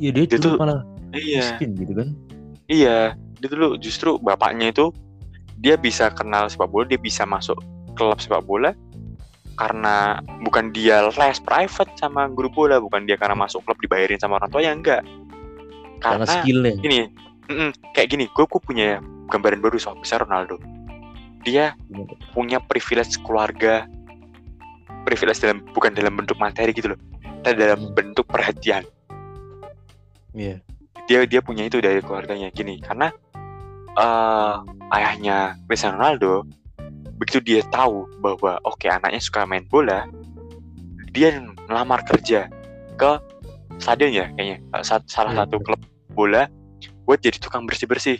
Iya 0.00 0.10
dia, 0.16 0.24
Dia 0.24 0.38
tuh- 0.40 0.56
malah 0.56 0.82
iya. 1.12 1.44
miskin 1.52 1.70
gitu 1.76 1.92
kan. 1.92 2.08
iya 2.66 3.12
dia 3.38 3.48
dulu 3.50 3.76
justru 3.76 4.16
bapaknya 4.16 4.72
itu 4.72 4.88
dia 5.60 5.76
bisa 5.76 6.08
kenal 6.10 6.48
sepak 6.48 6.66
bola 6.66 6.88
dia 6.88 6.96
bisa 6.96 7.22
masuk 7.22 7.58
klub 7.94 8.16
sepak 8.16 8.40
bola 8.42 8.72
karena 9.54 10.18
bukan 10.42 10.72
dia 10.72 11.04
les 11.04 11.38
private 11.38 11.92
sama 12.00 12.26
guru 12.26 12.48
bola 12.48 12.80
bukan 12.80 13.04
dia 13.04 13.20
karena 13.20 13.36
masuk 13.36 13.60
klub 13.62 13.76
dibayarin 13.78 14.16
sama 14.16 14.40
orang 14.40 14.48
tua 14.48 14.62
ya 14.64 14.72
enggak. 14.72 15.04
Karena 16.00 16.24
karena 16.24 16.34
skillnya. 16.40 16.72
ini 16.82 16.98
mm-mm, 17.46 17.70
kayak 17.92 18.08
gini 18.10 18.24
gue 18.26 18.46
punya 18.48 18.98
gambaran 19.30 19.60
baru 19.60 19.76
soal 19.78 20.00
besar 20.00 20.24
Ronaldo 20.24 20.56
dia 21.42 21.74
Gimana? 21.84 22.14
punya 22.30 22.58
privilege 22.58 23.18
keluarga 23.20 23.84
privilege 25.02 25.38
dalam 25.38 25.60
bukan 25.70 25.90
dalam 25.90 26.14
bentuk 26.14 26.38
materi 26.38 26.70
gitu 26.70 26.94
loh 26.94 27.00
tapi 27.42 27.58
dalam 27.58 27.78
Hmm. 27.82 27.92
bentuk 27.92 28.24
perhatian 28.24 28.86
Iya. 30.32 30.62
dia 31.04 31.18
dia 31.26 31.40
punya 31.42 31.66
itu 31.66 31.76
dari 31.78 31.98
keluarganya 31.98 32.48
gini 32.48 32.78
karena 32.78 33.10
eh 33.92 34.54
ayahnya 34.90 35.58
Cristiano 35.66 35.98
Ronaldo 35.98 36.46
begitu 37.18 37.38
dia 37.38 37.60
tahu 37.66 38.08
bahwa 38.18 38.56
oke 38.62 38.86
anaknya 38.86 39.20
suka 39.20 39.44
main 39.44 39.66
bola 39.66 40.08
dia 41.12 41.36
melamar 41.66 42.00
kerja 42.02 42.48
ke 42.94 43.10
stadion 43.76 44.14
ya 44.14 44.26
kayaknya 44.32 44.56
eh, 44.72 44.82
sa- 44.82 45.04
salah 45.04 45.34
Iya, 45.34 45.40
satu 45.44 45.56
klub 45.60 45.80
bola 46.10 46.48
buat 47.04 47.18
jadi 47.18 47.36
tukang 47.36 47.66
bersih 47.66 47.84
bersih 47.84 48.16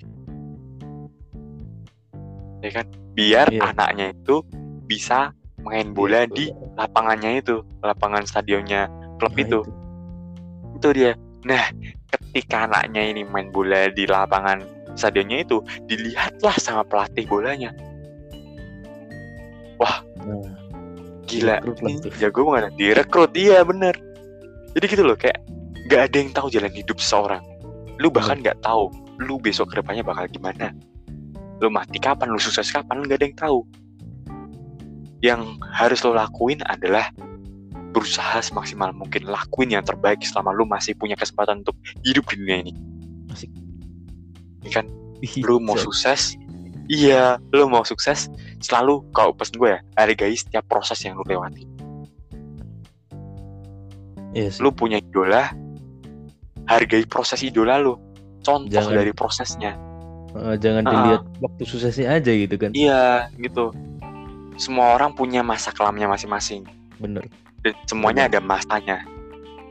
ya 2.62 2.70
kan? 2.70 2.86
Biar 3.12 3.46
Iya. 3.52 3.74
anaknya 3.74 4.14
itu 4.14 4.40
bisa 4.86 5.34
main 5.62 5.92
bola 5.94 6.26
di 6.26 6.50
lapangannya 6.74 7.38
itu 7.38 7.62
lapangan 7.84 8.24
stadionnya 8.26 8.88
klub 9.20 9.34
Nah, 9.36 9.42
itu. 9.44 9.60
itu. 10.78 10.88
Dia. 10.94 11.12
Nah 11.46 11.70
ketika 12.10 12.66
anaknya 12.70 13.02
ini 13.02 13.22
main 13.26 13.50
bola 13.54 13.90
di 13.92 14.06
lapangan 14.06 14.62
stadionnya 14.98 15.44
itu 15.44 15.62
dilihatlah 15.86 16.56
sama 16.58 16.82
pelatih 16.86 17.26
bolanya. 17.26 17.70
Nah, 20.22 20.46
gila. 21.26 21.58
ini 21.82 21.98
jago 22.22 22.46
banget. 22.46 22.70
Direkrut. 22.78 23.34
Iya 23.34 23.66
bener. 23.66 23.98
Jadi 24.78 24.84
gitu 24.86 25.02
loh 25.02 25.18
kayak 25.18 25.42
nggak 25.90 26.00
ada 26.10 26.16
yang 26.16 26.30
tahu 26.30 26.46
jalan 26.46 26.70
hidup 26.70 26.96
seseorang. 27.02 27.42
Lu 27.98 28.06
bahkan 28.08 28.38
nggak 28.38 28.62
tahu 28.62 28.88
lu 29.18 29.38
besok 29.42 29.74
ke 29.74 29.82
depannya 29.82 30.02
bakal 30.02 30.26
gimana 30.30 30.70
lu 31.62 31.70
mati 31.70 32.02
kapan 32.02 32.34
lu 32.34 32.42
sukses 32.42 32.74
kapan 32.74 33.06
nggak 33.06 33.22
ada 33.22 33.24
yang 33.30 33.38
tahu. 33.38 33.58
Yang 35.22 35.40
harus 35.70 36.02
lo 36.02 36.10
lakuin 36.18 36.58
adalah 36.66 37.14
berusaha 37.94 38.42
semaksimal 38.42 38.90
mungkin 38.90 39.30
lakuin 39.30 39.78
yang 39.78 39.86
terbaik 39.86 40.18
selama 40.26 40.50
lu 40.50 40.66
masih 40.66 40.98
punya 40.98 41.14
kesempatan 41.14 41.62
untuk 41.62 41.78
hidup 42.02 42.26
di 42.26 42.34
dunia 42.42 42.58
ini. 42.66 42.72
Asik. 43.30 43.50
Ya 44.66 44.82
kan? 44.82 44.86
Lu 45.46 45.62
mau 45.62 45.78
sukses? 45.78 46.34
Iya 46.90 47.38
lu 47.54 47.70
mau 47.70 47.86
sukses 47.86 48.26
selalu 48.58 49.06
kalau 49.14 49.30
pesen 49.30 49.54
gue 49.54 49.70
ya 49.70 49.80
hargai 49.94 50.34
setiap 50.34 50.66
proses 50.66 50.98
yang 51.06 51.14
lu 51.14 51.22
lewati. 51.22 51.62
Iya 54.34 54.48
sih. 54.50 54.60
lu 54.64 54.74
punya 54.74 54.98
idola 54.98 55.54
hargai 56.66 57.06
proses 57.06 57.46
idola 57.46 57.78
lu. 57.78 57.94
Contoh 58.42 58.66
Jangan- 58.66 58.98
dari 58.98 59.14
prosesnya 59.14 59.78
Eh, 60.32 60.56
jangan 60.56 60.82
Ah. 60.82 60.90
dilihat 60.90 61.22
waktu 61.38 61.62
suksesnya 61.62 62.08
aja 62.10 62.32
gitu 62.32 62.56
kan. 62.56 62.72
iya 62.72 63.28
gitu. 63.36 63.68
Semua 64.54 64.94
orang 64.94 65.12
punya 65.12 65.40
masa 65.40 65.68
kelamnya 65.70 66.06
masing-masing. 66.06 66.64
Bener. 66.96 67.24
dan 67.60 67.78
semuanya 67.86 68.26
ada 68.26 68.38
masanya. 68.38 69.06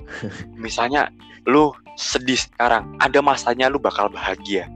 Misalnya 0.55 1.11
lu 1.43 1.69
sedih 1.93 2.39
sekarang 2.39 2.95
ada 2.97 3.19
masanya 3.19 3.67
lu 3.67 3.77
bakal 3.77 4.07
bahagia. 4.07 4.71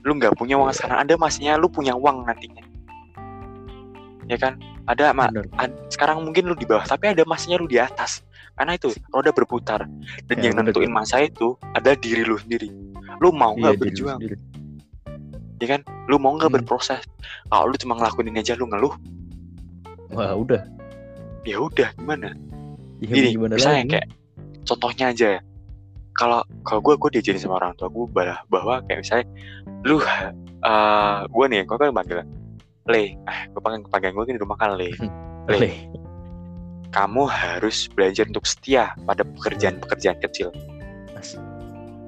Lu 0.00 0.14
nggak 0.14 0.32
punya 0.34 0.56
uang 0.56 0.70
Iya. 0.70 0.76
sekarang 0.76 0.98
ada 1.02 1.14
masanya 1.16 1.52
lu 1.54 1.68
punya 1.68 1.92
uang 1.92 2.24
nantinya. 2.24 2.64
Ya 4.26 4.36
kan? 4.36 4.56
Ada 4.86 5.10
mak 5.12 5.28
Bener. 5.28 5.46
ad- 5.56 5.78
sekarang 5.88 6.22
mungkin 6.22 6.46
lu 6.46 6.54
di 6.54 6.64
bawah 6.64 6.82
tapi 6.84 7.10
ada 7.10 7.22
masanya 7.24 7.58
lu 7.58 7.66
di 7.66 7.76
atas. 7.76 8.22
Karena 8.54 8.72
itu 8.72 8.90
roda 9.10 9.28
berputar. 9.30 9.84
Dan 10.24 10.36
Ya, 10.36 10.48
yang 10.48 10.62
nentuin 10.62 10.88
masa 10.88 11.20
itu 11.20 11.52
adalah 11.74 11.98
diri 11.98 12.24
lu 12.24 12.38
sendiri. 12.38 12.72
Lu 13.18 13.28
mau 13.28 13.52
Iya, 13.52 13.60
nggak 13.60 13.72
diri 13.72 13.76
lu 13.76 13.84
berjuang? 13.84 14.18
sendiri. 14.18 14.36
Ya 15.56 15.66
kan 15.68 15.80
lu 16.06 16.16
mau 16.16 16.34
nggak 16.34 16.48
Hmm. 16.48 16.58
berproses 16.60 17.00
kalau 17.46 17.68
lu 17.68 17.76
cuma 17.76 17.94
ngelakuin 17.94 18.28
ini 18.28 18.40
aja 18.40 18.54
lu 18.54 18.66
ngeluh 18.66 18.94
Wah 20.08 20.32
udah. 20.32 20.62
ya 21.42 21.58
udah 21.58 21.90
gimana 21.94 22.34
Ya, 22.96 23.12
gini 23.12 23.28
gimana 23.32 23.54
misalnya 23.54 23.82
lagi? 23.82 23.92
kayak 23.92 24.06
contohnya 24.64 25.04
aja 25.12 25.26
ya 25.36 25.40
kalau 26.12 26.40
kalau 26.62 26.80
gue 26.80 26.94
gue 26.96 27.10
diajarin 27.14 27.38
sama 27.38 27.60
orang 27.60 27.76
tua 27.76 27.86
gue 27.86 28.08
bahwa, 28.08 28.36
bahwa 28.48 28.74
kayak 28.82 29.04
misalnya 29.04 29.26
lu 29.84 30.00
eh 30.00 30.32
gue 31.22 31.44
nih 31.46 31.60
gue 31.62 31.76
kan 31.76 31.92
panggil 31.92 32.24
le 32.86 33.04
ah 33.24 33.40
gue 33.46 33.60
panggil 33.60 33.84
panggil 33.86 34.10
gue 34.10 34.24
di 34.30 34.40
rumah 34.40 34.56
kan 34.56 34.74
le 34.74 34.88
le 34.88 35.12
Boleh. 35.46 35.74
kamu 36.88 37.22
harus 37.24 37.86
belajar 37.88 38.24
untuk 38.26 38.42
setia 38.42 38.96
pada 39.04 39.22
pekerjaan-pekerjaan 39.22 40.16
kecil 40.20 40.48
Asik. 41.12 41.36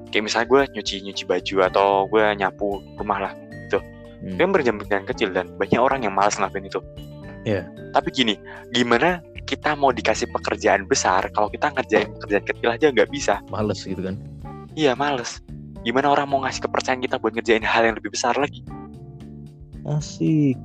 Kayak 0.09 0.25
misalnya 0.25 0.47
gue 0.49 0.61
nyuci 0.77 0.95
nyuci 1.05 1.23
baju 1.29 1.55
atau 1.69 1.87
gue 2.09 2.23
nyapu 2.37 2.81
rumah 2.97 3.29
lah 3.29 3.33
gitu. 3.69 3.79
Hmm. 4.19 4.35
itu 4.35 4.41
kan 4.41 4.51
berjam-jam 4.51 5.03
kecil 5.07 5.29
dan 5.31 5.45
banyak 5.55 5.79
orang 5.79 6.03
yang 6.03 6.13
malas 6.13 6.35
ngelakuin 6.35 6.67
itu. 6.67 6.81
Iya. 7.47 7.63
tapi 7.95 8.11
gini 8.11 8.35
gimana 8.75 9.23
kita 9.47 9.71
mau 9.71 9.95
dikasih 9.95 10.27
pekerjaan 10.27 10.83
besar 10.91 11.23
kalau 11.31 11.47
kita 11.47 11.71
ngerjain 11.71 12.11
pekerjaan 12.19 12.45
kecil 12.45 12.69
aja 12.69 12.85
nggak 12.91 13.09
bisa? 13.09 13.39
Males 13.47 13.79
gitu 13.87 14.03
kan? 14.03 14.19
Iya 14.75 14.93
males. 14.93 15.41
Gimana 15.81 16.11
orang 16.11 16.27
mau 16.27 16.43
ngasih 16.43 16.67
kepercayaan 16.67 16.99
kita 17.01 17.15
buat 17.17 17.33
ngerjain 17.33 17.63
hal 17.63 17.87
yang 17.87 17.95
lebih 17.95 18.11
besar 18.11 18.35
lagi? 18.35 18.61
Asik. 19.87 20.59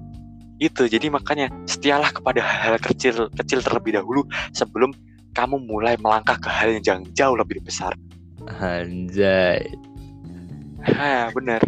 Itu 0.58 0.90
jadi 0.90 1.08
makanya 1.08 1.48
setialah 1.64 2.10
kepada 2.10 2.42
hal 2.42 2.76
kecil 2.82 3.30
kecil 3.32 3.62
terlebih 3.62 3.96
dahulu 3.96 4.26
sebelum 4.52 4.92
kamu 5.32 5.64
mulai 5.64 5.94
melangkah 5.96 6.36
ke 6.36 6.50
hal 6.50 6.74
yang 6.76 7.06
jauh 7.14 7.38
lebih 7.38 7.62
besar 7.64 7.94
anjay. 8.48 9.64
Ha 10.84 11.32
bener 11.32 11.64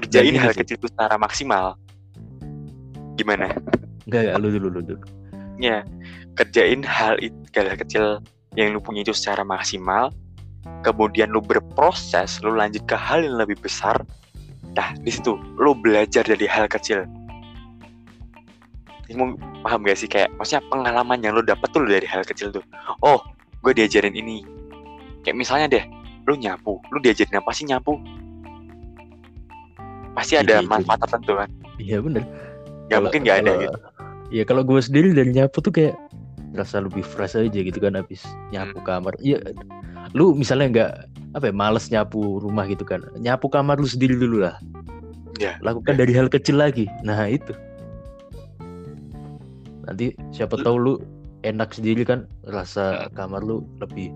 kerjain 0.00 0.36
hal 0.36 0.52
kecil 0.52 0.76
itu 0.76 0.88
secara 0.90 1.16
maksimal. 1.16 1.78
Gimana? 3.16 3.52
Enggak 4.08 4.20
enggak. 4.26 4.36
Lu 4.42 4.48
dulu 4.52 4.68
lu 4.68 4.80
dulu. 4.82 5.04
Ya 5.60 5.86
kerjain 6.34 6.82
hal 6.82 7.16
itu 7.22 7.36
hal 7.54 7.78
kecil 7.78 8.04
yang 8.58 8.74
lu 8.74 8.80
punya 8.82 9.06
itu 9.06 9.14
secara 9.14 9.46
maksimal 9.46 10.10
kemudian 10.82 11.30
lu 11.30 11.40
berproses 11.40 12.40
lu 12.42 12.54
lanjut 12.54 12.82
ke 12.84 12.96
hal 12.96 13.22
yang 13.24 13.36
lebih 13.38 13.56
besar. 13.60 13.96
Nah 14.74 14.92
di 15.00 15.10
situ 15.12 15.38
lu 15.60 15.76
belajar 15.78 16.26
dari 16.26 16.46
hal 16.48 16.66
kecil. 16.66 17.06
Kamu 19.04 19.36
paham 19.60 19.84
gak 19.84 20.00
sih? 20.00 20.08
Kayak 20.08 20.32
maksudnya 20.40 20.64
pengalaman 20.72 21.20
yang 21.20 21.36
lu 21.36 21.44
dapat 21.44 21.68
tuh 21.70 21.84
dari 21.84 22.08
hal 22.08 22.24
kecil 22.24 22.50
tuh. 22.50 22.64
Oh 23.04 23.20
gue 23.64 23.72
diajarin 23.72 24.12
ini 24.12 24.44
kayak 25.24 25.36
misalnya 25.36 25.66
deh 25.66 25.84
lu 26.24 26.36
nyapu 26.36 26.78
lu 26.88 26.98
diajarin 27.00 27.36
apa 27.36 27.50
sih 27.50 27.64
nyapu? 27.64 27.96
Pasti 30.14 30.38
ada 30.38 30.60
Iya, 30.60 30.62
iya, 30.62 30.68
manfaat 30.68 30.98
tertentu 31.02 31.32
kan? 31.34 31.50
iya 31.76 31.98
bener. 31.98 32.22
Nggak 32.22 32.88
Kalau- 32.88 33.04
mungkin 33.10 33.20
nggak 33.24 33.38
ada 33.42 33.52
gitu. 33.60 33.78
ya 34.30 34.42
kalau 34.42 34.62
gue 34.62 34.80
sendiri 34.80 35.08
dari 35.10 35.30
nyapu 35.30 35.58
tuh 35.58 35.70
kayak 35.70 35.94
rasa 36.54 36.78
lebih 36.78 37.02
fresh 37.02 37.34
aja 37.34 37.50
gitu 37.50 37.78
kan 37.78 37.98
habis 37.98 38.22
nyapu 38.50 38.78
Hmm. 38.78 38.86
kamar. 38.86 39.14
Iya 39.18 39.42
lu 40.14 40.32
misalnya 40.32 40.66
nggak 40.70 40.90
apa 41.34 41.44
ya 41.50 41.54
males 41.54 41.90
nyapu 41.90 42.38
rumah 42.38 42.62
gitu 42.64 42.86
kan 42.86 43.02
nyapu 43.18 43.50
kamar 43.50 43.74
lu 43.76 43.88
sendiri 43.88 44.14
dulu 44.14 44.46
lah. 44.46 44.54
Ya, 45.42 45.58
lakukan 45.66 45.98
ya. 45.98 46.06
dari 46.06 46.12
hal 46.14 46.30
kecil 46.30 46.62
lagi. 46.62 46.86
Nah 47.02 47.26
itu. 47.26 47.50
Nanti 49.84 50.14
siapa 50.30 50.54
tahu 50.56 50.76
lu 50.78 50.94
enak 51.42 51.74
sendiri 51.74 52.06
kan 52.06 52.24
rasa 52.46 53.10
kamar 53.12 53.42
lu 53.42 53.66
lebih 53.76 54.14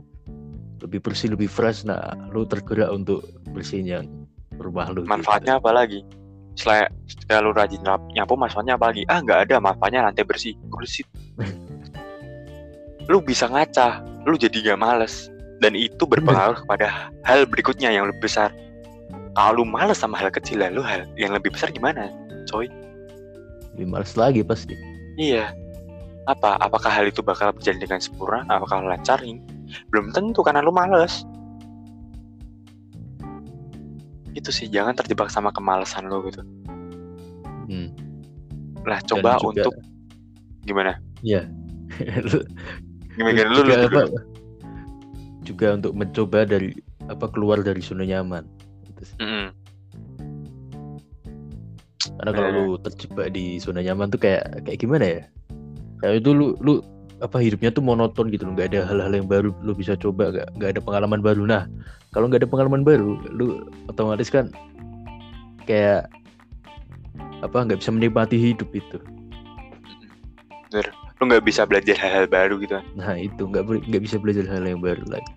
lebih 0.82 1.00
bersih 1.02 1.32
lebih 1.32 1.50
fresh. 1.50 1.84
Nah 1.86 2.14
lu 2.30 2.46
tergerak 2.46 2.90
untuk 2.92 3.24
bersihin 3.50 3.86
yang 3.86 4.04
rumah 4.58 4.90
lu 4.90 5.02
gitu. 5.04 5.10
manfaatnya 5.10 5.58
apa 5.58 5.70
lagi? 5.70 6.02
Selain 6.58 6.90
setelah 7.06 7.40
lu 7.46 7.50
rajin 7.54 7.80
nyapu 8.14 8.34
manfaatnya 8.34 8.74
apa 8.74 8.90
lagi? 8.90 9.02
Ah 9.06 9.22
nggak 9.22 9.50
ada. 9.50 9.56
Manfaatnya 9.62 10.00
lantai 10.06 10.24
bersih. 10.26 10.54
Bersih 10.70 11.06
lu 13.10 13.24
bisa 13.24 13.48
ngaca 13.48 14.04
lu 14.28 14.36
jadi 14.36 14.72
gak 14.72 14.80
males. 14.80 15.32
Dan 15.58 15.74
itu 15.74 16.06
berpengaruh 16.06 16.62
kepada 16.62 17.10
hal 17.26 17.42
berikutnya 17.48 17.90
yang 17.90 18.06
lebih 18.06 18.30
besar. 18.30 18.54
Kalau 19.34 19.62
lu 19.62 19.64
males 19.66 19.98
sama 19.98 20.14
hal 20.14 20.30
kecil 20.30 20.62
lu 20.70 20.84
hal 20.86 21.02
yang 21.18 21.34
lebih 21.34 21.50
besar 21.50 21.74
gimana 21.74 22.14
coy? 22.46 22.70
Lebih 23.74 23.86
males 23.90 24.14
lagi 24.14 24.46
pasti. 24.46 24.78
Iya. 25.18 25.50
Apa? 26.30 26.60
Apakah 26.62 26.92
hal 26.92 27.10
itu 27.10 27.24
bakal 27.24 27.50
berjalan 27.50 27.82
dengan 27.82 27.98
sempurna? 27.98 28.46
Apakah 28.46 28.84
lancar? 28.86 29.18
Ini 29.18 29.57
belum 29.88 30.10
tentu 30.10 30.40
karena 30.40 30.60
lu 30.60 30.70
males 30.70 31.24
itu 34.32 34.48
sih 34.48 34.66
jangan 34.66 34.94
terjebak 34.94 35.28
sama 35.28 35.50
kemalasan 35.50 36.06
lu 36.06 36.22
gitu 36.24 36.42
hmm. 37.66 37.88
lah 38.84 39.00
coba 39.04 39.36
juga- 39.36 39.66
untuk 39.66 39.74
gimana 40.62 40.92
Iya. 41.18 41.50
Lu- 42.30 42.46
gimana 43.10 43.42
lu, 43.44 43.56
juga 43.58 43.74
lu, 43.74 43.86
apa 43.88 44.00
dulu. 44.04 44.18
juga 45.42 45.66
untuk 45.74 45.92
mencoba 45.92 46.38
dari 46.44 46.70
apa 47.04 47.26
keluar 47.26 47.58
dari 47.58 47.80
zona 47.80 48.04
nyaman 48.04 48.44
Gitu 48.86 49.02
sih. 49.04 49.16
Mm-mm. 49.18 49.46
karena 52.14 52.30
kalau 52.32 52.48
Eh. 52.48 52.54
lu 52.54 52.66
terjebak 52.78 53.28
di 53.30 53.58
zona 53.58 53.80
nyaman 53.80 54.06
tuh 54.08 54.20
kayak 54.20 54.62
kayak 54.62 54.78
gimana 54.78 55.04
ya 55.08 55.22
kayak 55.98 56.22
itu 56.22 56.30
lu 56.30 56.54
lu 56.60 56.78
apa 57.18 57.42
hidupnya 57.42 57.74
tuh 57.74 57.82
monoton 57.82 58.30
gitu 58.30 58.46
loh. 58.46 58.54
Nggak 58.54 58.74
ada 58.74 58.80
hal-hal 58.86 59.12
yang 59.14 59.26
baru 59.26 59.50
lu 59.62 59.74
bisa 59.74 59.98
coba 59.98 60.30
nggak 60.30 60.48
nggak 60.58 60.70
ada 60.76 60.80
pengalaman 60.82 61.20
baru. 61.22 61.42
Nah 61.46 61.66
kalau 62.14 62.30
nggak 62.30 62.46
ada 62.46 62.50
pengalaman 62.50 62.82
baru 62.86 63.18
lu 63.30 63.66
otomatis 63.90 64.30
kan 64.30 64.50
kayak 65.66 66.06
apa 67.42 67.58
nggak 67.66 67.78
bisa 67.82 67.90
menikmati 67.90 68.38
hidup 68.38 68.70
itu. 68.70 68.98
Lu 71.18 71.26
nggak 71.26 71.42
bisa 71.42 71.66
belajar 71.66 71.98
hal-hal 71.98 72.30
baru 72.30 72.62
gitu 72.62 72.78
kan? 72.78 72.86
Nah 72.94 73.18
itu. 73.18 73.42
Nggak 73.46 73.66
nggak 73.90 74.02
bisa 74.06 74.16
belajar 74.22 74.46
hal 74.46 74.62
yang 74.62 74.78
baru 74.78 75.02
lagi. 75.10 75.32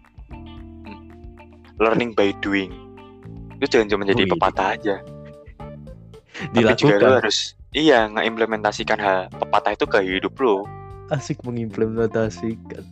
Learning 1.82 2.14
by 2.14 2.30
doing. 2.46 2.70
Lu 3.58 3.66
jangan 3.66 3.90
cuma 3.90 4.04
jadi 4.06 4.22
Oh, 4.22 4.28
iya. 4.30 4.34
pepatah 4.38 4.68
aja. 4.78 4.96
Tapi 6.54 6.74
juga 6.78 6.98
lu 6.98 7.02
dilakukan. 7.02 7.18
harus 7.22 7.38
iya 7.74 8.06
ngeimplementasikan 8.10 8.98
hal 9.02 9.20
pepatah 9.34 9.74
itu 9.74 9.86
ke 9.90 10.00
hidup 10.02 10.34
lu 10.42 10.66
asik 11.12 11.44
mengimplementasikan. 11.44 12.84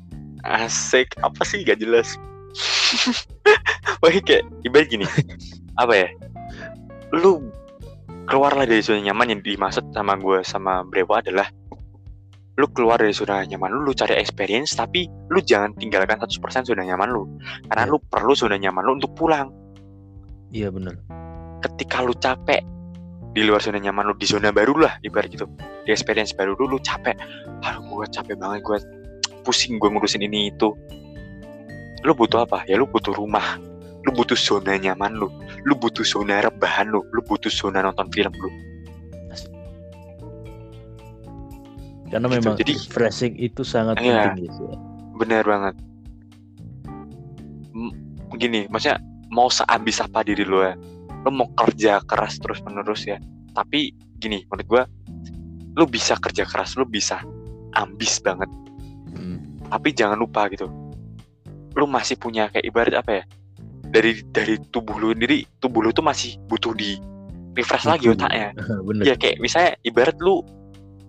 Asik. 0.44 1.16
Apa 1.24 1.42
sih? 1.48 1.64
Gak 1.64 1.80
jelas. 1.80 2.16
Wah 4.04 4.12
kayak 4.12 4.44
ibarat 4.64 4.88
gini. 4.92 5.06
Apa 5.80 5.94
ya? 5.96 6.08
Lu 7.16 7.44
keluarlah 8.30 8.70
dari 8.70 8.84
zona 8.86 9.02
nyaman 9.02 9.34
yang 9.34 9.42
dimaksud 9.42 9.90
sama 9.92 10.14
gue 10.20 10.46
sama 10.46 10.86
Brewa 10.86 11.24
adalah 11.24 11.50
lu 12.60 12.68
keluar 12.76 13.00
dari 13.00 13.16
zona 13.16 13.42
nyaman 13.48 13.72
lu, 13.72 13.88
lu 13.88 13.94
cari 13.96 14.20
experience 14.20 14.76
tapi 14.76 15.08
lu 15.32 15.40
jangan 15.40 15.72
tinggalkan 15.80 16.20
100% 16.20 16.68
zona 16.68 16.84
nyaman 16.84 17.10
lu. 17.10 17.24
Karena 17.72 17.88
Iya. 17.88 17.92
lu 17.96 17.98
perlu 18.04 18.34
zona 18.36 18.60
nyaman 18.60 18.84
lu 18.84 18.92
untuk 19.00 19.16
pulang. 19.16 19.48
Iya 20.52 20.70
bener. 20.70 21.00
Ketika 21.64 22.04
lu 22.04 22.12
capek 22.20 22.60
di 23.30 23.42
luar 23.46 23.62
zona 23.62 23.78
nyaman 23.78 24.10
lu 24.10 24.16
di 24.18 24.26
zona 24.26 24.50
baru 24.50 24.74
lah 24.80 24.98
ibarat 25.02 25.30
gitu. 25.30 25.46
Di 25.86 25.94
experience 25.94 26.34
baru 26.34 26.58
lu, 26.58 26.76
lu 26.76 26.78
capek. 26.82 27.14
Aduh 27.64 27.82
gue 27.86 28.08
capek 28.10 28.36
banget 28.36 28.62
gue 28.66 28.78
pusing 29.44 29.78
gue 29.78 29.90
ngurusin 29.90 30.22
ini 30.22 30.50
itu. 30.50 30.74
Lu 32.02 32.16
butuh 32.16 32.44
apa? 32.44 32.64
Ya 32.66 32.80
lu 32.80 32.90
butuh 32.90 33.14
rumah. 33.14 33.60
Lu 34.08 34.16
butuh 34.16 34.40
zona 34.40 34.76
nyaman 34.76 35.14
lu. 35.14 35.28
Lu 35.68 35.76
butuh 35.76 36.02
zona 36.02 36.42
rebahan 36.42 36.90
lu. 36.90 37.04
Lu 37.12 37.22
butuh 37.22 37.52
zona 37.52 37.84
nonton 37.84 38.08
film 38.10 38.32
lu. 38.40 38.50
Karena 42.10 42.26
Gitu, 42.26 42.36
memang 42.42 42.56
jadi- 42.58 42.74
refreshing 42.74 43.34
itu 43.38 43.62
sangat 43.62 44.02
Iya. 44.02 44.34
penting 44.34 44.50
gitu 44.50 44.62
ya 44.66 44.78
bener 45.14 45.44
banget. 45.44 45.76
M- 47.76 47.96
gini 48.34 48.66
maksudnya 48.66 48.98
mau 49.30 49.52
seambis 49.52 50.00
apa 50.00 50.24
diri 50.24 50.42
lu 50.42 50.64
ya 50.64 50.74
lu 51.26 51.30
mau 51.36 51.48
kerja 51.56 52.00
keras 52.04 52.40
terus 52.40 52.64
menerus 52.64 53.04
ya. 53.04 53.20
Tapi 53.52 53.92
gini 54.20 54.44
menurut 54.48 54.68
gua 54.68 54.84
lu 55.76 55.86
bisa 55.88 56.20
kerja 56.20 56.44
keras 56.44 56.76
lu 56.76 56.84
bisa 56.88 57.24
ambis 57.76 58.20
banget. 58.24 58.50
Hmm. 59.10 59.42
tapi 59.74 59.90
jangan 59.94 60.18
lupa 60.22 60.46
gitu. 60.54 60.70
Lu 61.74 61.86
masih 61.90 62.18
punya 62.18 62.50
kayak 62.54 62.66
ibarat 62.66 62.94
apa 63.02 63.12
ya? 63.22 63.24
Dari 63.90 64.22
dari 64.30 64.62
tubuh 64.70 65.02
lu 65.02 65.18
sendiri 65.18 65.46
tubuh 65.58 65.82
lu 65.82 65.90
tuh 65.90 66.06
masih 66.06 66.38
butuh 66.46 66.74
di 66.78 66.98
refresh 67.58 67.90
lagi 67.90 68.10
otaknya. 68.10 68.54
Bener 68.88 69.04
ya 69.06 69.14
kayak 69.18 69.42
misalnya 69.42 69.74
ibarat 69.82 70.18
lu 70.22 70.46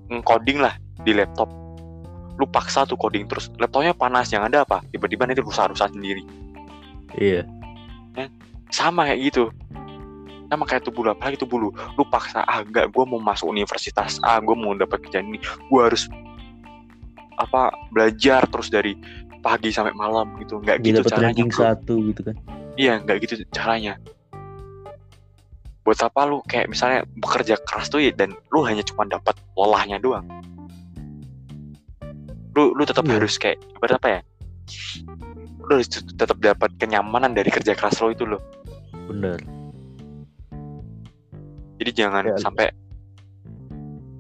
ngcoding 0.09 0.65
lah 0.65 0.77
di 1.05 1.13
laptop. 1.13 1.49
Lu 2.41 2.49
paksa 2.49 2.89
tuh 2.89 2.97
coding 2.97 3.29
terus 3.29 3.53
laptopnya 3.61 3.93
panas 3.93 4.33
yang 4.33 4.49
ada 4.49 4.65
apa? 4.65 4.81
Tiba-tiba 4.89 5.29
nanti 5.29 5.45
rusak-rusak 5.45 5.93
sendiri. 5.93 6.25
Iya. 7.21 7.45
Sama 8.71 9.05
kayak 9.05 9.21
gitu 9.29 9.53
sama 10.51 10.67
kayak 10.67 10.83
tubuh 10.83 11.07
lu 11.07 11.11
apalagi 11.15 11.39
tubuh 11.39 11.59
lu. 11.63 11.71
Lu 11.95 12.03
paksa 12.11 12.43
ah 12.43 12.67
enggak 12.67 12.91
gue 12.91 13.05
mau 13.07 13.23
masuk 13.23 13.47
universitas 13.55 14.19
ah 14.27 14.43
gue 14.43 14.57
mau 14.59 14.75
dapat 14.75 15.07
kerjaan 15.07 15.31
ini. 15.31 15.39
Gue 15.71 15.81
harus 15.87 16.11
apa 17.39 17.71
belajar 17.95 18.45
terus 18.51 18.69
dari 18.69 18.99
pagi 19.41 19.71
sampai 19.71 19.95
malam 19.95 20.35
gitu. 20.43 20.59
Nggak 20.59 20.79
dia 20.83 20.91
gitu 20.99 21.07
caranya 21.07 21.27
ranking 21.31 21.51
satu 21.55 21.95
gitu 22.11 22.21
kan? 22.27 22.37
Iya 22.75 22.99
nggak 23.07 23.17
gitu 23.23 23.35
caranya. 23.55 23.95
Buat 25.87 26.03
apa 26.03 26.21
lu? 26.27 26.43
Kayak 26.45 26.67
misalnya 26.69 27.01
bekerja 27.15 27.55
keras 27.63 27.87
tuh 27.89 28.03
ya 28.03 28.11
dan 28.13 28.35
lu 28.51 28.67
hanya 28.67 28.83
cuma 28.83 29.07
dapat 29.07 29.39
lelahnya 29.55 30.03
doang. 30.03 30.27
Lu 32.59 32.75
lu 32.75 32.83
tetap 32.83 33.07
Iya. 33.07 33.23
harus 33.23 33.39
kayak 33.39 33.63
apa 33.79 34.09
ya? 34.19 34.21
Lu 35.63 35.79
harus 35.79 35.87
tetap 35.89 36.37
dapat 36.43 36.75
kenyamanan 36.77 37.33
dari 37.39 37.49
kerja 37.55 37.79
keras 37.79 38.03
lo 38.03 38.11
itu 38.11 38.27
lo 38.27 38.43
bener 39.11 39.60
jadi 41.81 41.91
jangan 41.97 42.23
Ya, 42.27 42.37
sampai 42.37 42.69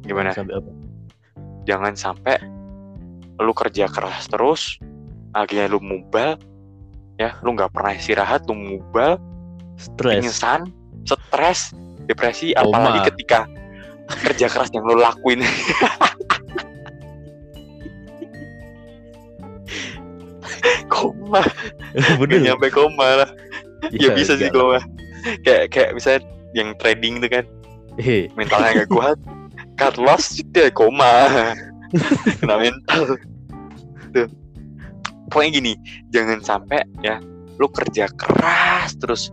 gimana? 0.02 0.32
Sampai 0.32 0.56
apa? 0.56 0.70
Jangan 1.62 1.92
sampai 1.94 2.36
lu 3.38 3.52
kerja 3.52 3.84
keras 3.86 4.26
terus 4.26 4.76
akhirnya 5.32 5.68
lu 5.68 5.78
mubal 5.78 6.36
ya 7.16 7.36
lu 7.40 7.52
nggak 7.52 7.70
pernah 7.70 7.92
istirahat 7.94 8.44
lu 8.44 8.52
mubal 8.52 9.16
stres. 9.76 10.20
pingsan 10.20 10.68
stres 11.04 11.72
depresi 12.04 12.52
Koma. 12.52 12.68
apalagi 12.68 13.12
ketika 13.12 13.48
kerja 14.24 14.48
keras 14.48 14.68
yang 14.72 14.84
lo 14.84 14.98
lakuin. 14.98 15.40
Koma. 20.90 21.42
Bener. 22.20 22.40
Nyampe 22.42 22.68
koma 22.70 23.24
lah. 23.24 23.30
Ya, 23.88 24.10
Iya, 24.10 24.10
bisa 24.12 24.32
sih 24.36 24.50
lah. 24.50 24.52
koma. 24.52 24.78
Kayak 25.44 25.64
kayak 25.72 25.90
misalnya 25.94 26.20
yang 26.56 26.74
trading 26.78 27.22
itu 27.22 27.28
kan. 27.30 27.44
Mentalnya 28.38 28.84
gak 28.84 28.90
kuat 28.90 29.18
cut 29.80 29.96
loss 29.96 30.36
dia 30.52 30.68
koma. 30.68 31.28
Kena 32.38 32.60
mental. 32.60 33.16
Tuh. 34.12 34.28
Pokoknya 35.32 35.50
gini 35.62 35.72
jangan 36.12 36.44
sampai 36.44 36.84
ya 37.00 37.16
lu 37.56 37.68
kerja 37.72 38.10
keras 38.12 38.98
terus 39.00 39.32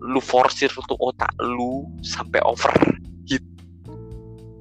lu 0.00 0.20
forsir 0.20 0.68
tuh 0.68 0.98
otak 1.00 1.32
lu 1.40 1.88
sampai 2.04 2.44
over. 2.44 2.76
Hit. 3.24 3.40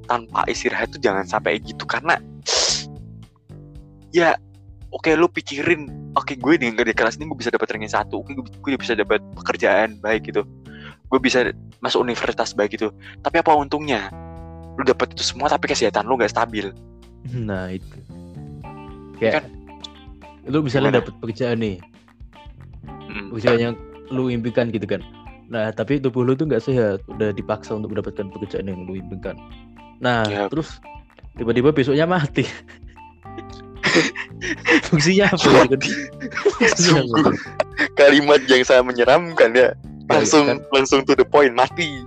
Tanpa 0.08 0.48
istirahat 0.48 0.96
tuh 0.96 1.02
jangan 1.04 1.28
sampai 1.28 1.60
gitu 1.60 1.84
karena 1.84 2.16
ya 4.10 4.34
oke 4.90 5.10
lu 5.14 5.30
pikirin 5.30 5.86
oke 6.18 6.34
gue 6.34 6.54
dengan 6.58 6.82
kerja 6.82 6.96
keras 6.98 7.22
ini 7.22 7.30
gue 7.30 7.38
bisa 7.38 7.54
dapat 7.54 7.70
ranking 7.70 7.94
satu 7.94 8.26
oke 8.26 8.34
gue, 8.34 8.46
gue 8.50 8.74
bisa 8.82 8.98
dapat 8.98 9.22
pekerjaan 9.38 10.02
baik 10.02 10.34
gitu 10.34 10.42
gue 11.10 11.20
bisa 11.20 11.50
masuk 11.80 12.02
universitas 12.02 12.54
baik 12.54 12.78
gitu 12.78 12.94
tapi 13.20 13.42
apa 13.42 13.52
untungnya? 13.52 14.14
Lu 14.78 14.84
dapat 14.84 15.12
itu 15.12 15.26
semua 15.26 15.50
tapi 15.50 15.68
kesehatan 15.68 16.06
lu 16.06 16.16
gak 16.16 16.30
stabil. 16.30 16.70
Nah 17.30 17.70
itu. 17.70 17.98
Kayak 19.18 19.42
Kan, 19.42 19.46
lu 20.48 20.64
misalnya 20.64 20.90
gimana? 20.90 21.00
dapat 21.04 21.14
pekerjaan 21.20 21.58
nih. 21.60 21.78
Mm. 23.10 23.34
pekerjaan 23.34 23.60
yang 23.60 23.76
lu 24.10 24.30
impikan 24.30 24.70
gitu 24.70 24.86
kan. 24.86 25.02
Nah 25.50 25.74
tapi 25.74 25.98
tubuh 25.98 26.22
lu 26.22 26.34
tuh 26.34 26.46
nggak 26.46 26.62
sehat. 26.62 27.02
Udah 27.10 27.34
dipaksa 27.34 27.74
untuk 27.74 27.92
mendapatkan 27.92 28.30
pekerjaan 28.30 28.70
yang 28.70 28.86
lu 28.86 28.96
impikan. 28.96 29.36
Nah 30.00 30.24
Ya. 30.30 30.46
terus 30.48 30.78
tiba-tiba 31.36 31.74
besoknya 31.74 32.06
mati. 32.14 32.46
Fungsinya 34.86 35.34
apa? 35.34 35.76
Sungguh. 36.78 37.34
Kalimat 37.96 38.40
yang 38.48 38.64
sangat 38.64 38.86
menyeramkan 38.88 39.50
ya 39.52 39.74
langsung 40.10 40.46
kan? 40.50 40.58
langsung 40.74 41.00
to 41.06 41.14
the 41.14 41.24
point 41.24 41.54
mati. 41.54 42.02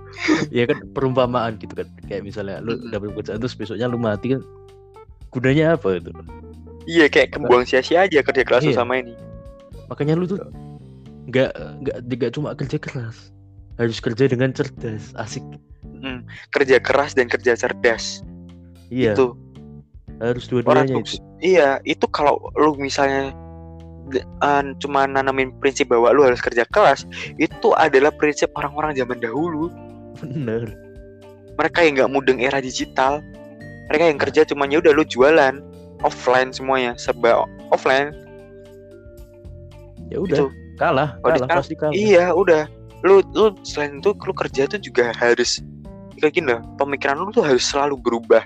Ya 0.51 0.67
kan 0.67 0.83
perumpamaan 0.91 1.55
gitu 1.57 1.71
kan. 1.73 1.87
Kayak 2.05 2.27
misalnya 2.27 2.59
lu 2.59 2.75
dapat 2.91 3.15
pekerjaan 3.15 3.39
terus 3.39 3.55
besoknya 3.55 3.87
lu 3.87 3.95
mati 3.97 4.35
kan 4.35 4.41
gunanya 5.31 5.79
apa 5.79 5.97
itu? 5.97 6.11
Iya 6.83 7.07
kayak 7.07 7.39
kebuang 7.39 7.63
sia-sia 7.63 8.03
aja 8.05 8.19
kerja 8.19 8.43
keras 8.43 8.63
Iya. 8.67 8.75
sama 8.75 8.99
ini. 8.99 9.15
Makanya 9.87 10.19
lu 10.19 10.27
tuh 10.27 10.39
nggak 11.31 11.51
nggak 11.81 11.97
nggak 12.11 12.31
cuma 12.35 12.51
kerja 12.53 12.77
keras. 12.77 13.31
Harus 13.79 13.97
kerja 14.03 14.29
dengan 14.29 14.51
cerdas 14.53 15.15
asik. 15.17 15.41
Mm. 16.03 16.27
kerja 16.51 16.83
keras 16.83 17.15
dan 17.15 17.31
kerja 17.31 17.55
cerdas. 17.55 18.19
Iya. 18.91 19.15
Itu. 19.15 19.39
Harus 20.19 20.45
dua-duanya 20.51 20.99
itu. 20.99 21.17
iya 21.41 21.79
itu 21.83 22.05
kalau 22.11 22.37
lu 22.55 22.75
misalnya 22.77 23.31
eh, 24.11 24.63
cuma 24.79 25.07
nanamin 25.07 25.53
prinsip 25.57 25.87
bahwa 25.87 26.11
lu 26.11 26.23
harus 26.23 26.41
kerja 26.41 26.67
keras 26.67 27.07
itu 27.37 27.71
adalah 27.77 28.11
prinsip 28.11 28.51
orang-orang 28.53 28.93
zaman 28.93 29.17
dahulu. 29.17 29.71
Bener. 30.19 30.75
Mereka 31.53 31.85
yang 31.85 31.93
nggak 32.01 32.11
mudeng 32.11 32.39
era 32.41 32.57
digital 32.57 33.21
mereka 33.83 34.03
yang 34.09 34.19
kerja 34.19 34.41
cuma 34.47 34.65
ya 34.65 34.79
udah 34.79 34.89
lu 34.89 35.03
jualan 35.03 35.59
offline 36.01 36.49
semuanya 36.49 36.95
serba 36.95 37.43
offline. 37.69 38.15
Ya 40.11 40.17
udah 40.19 40.49
kalah 40.75 41.15
Oh, 41.21 41.29
kalah 41.29 41.37
sekarang- 41.45 41.59
pasti 41.63 41.75
kalah. 41.77 41.93
iya 41.93 42.25
udah. 42.31 42.65
Lu 43.03 43.19
lu 43.35 43.51
selain 43.61 43.99
itu 43.99 44.15
lu 44.15 44.33
kerja 44.33 44.65
tuh 44.65 44.79
juga 44.79 45.11
harus 45.13 45.59
kayak 46.15 46.33
gini 46.33 46.55
loh 46.55 46.61
pemikiran 46.79 47.19
lu 47.19 47.29
tuh 47.29 47.43
harus 47.43 47.63
selalu 47.63 47.99
berubah. 47.99 48.43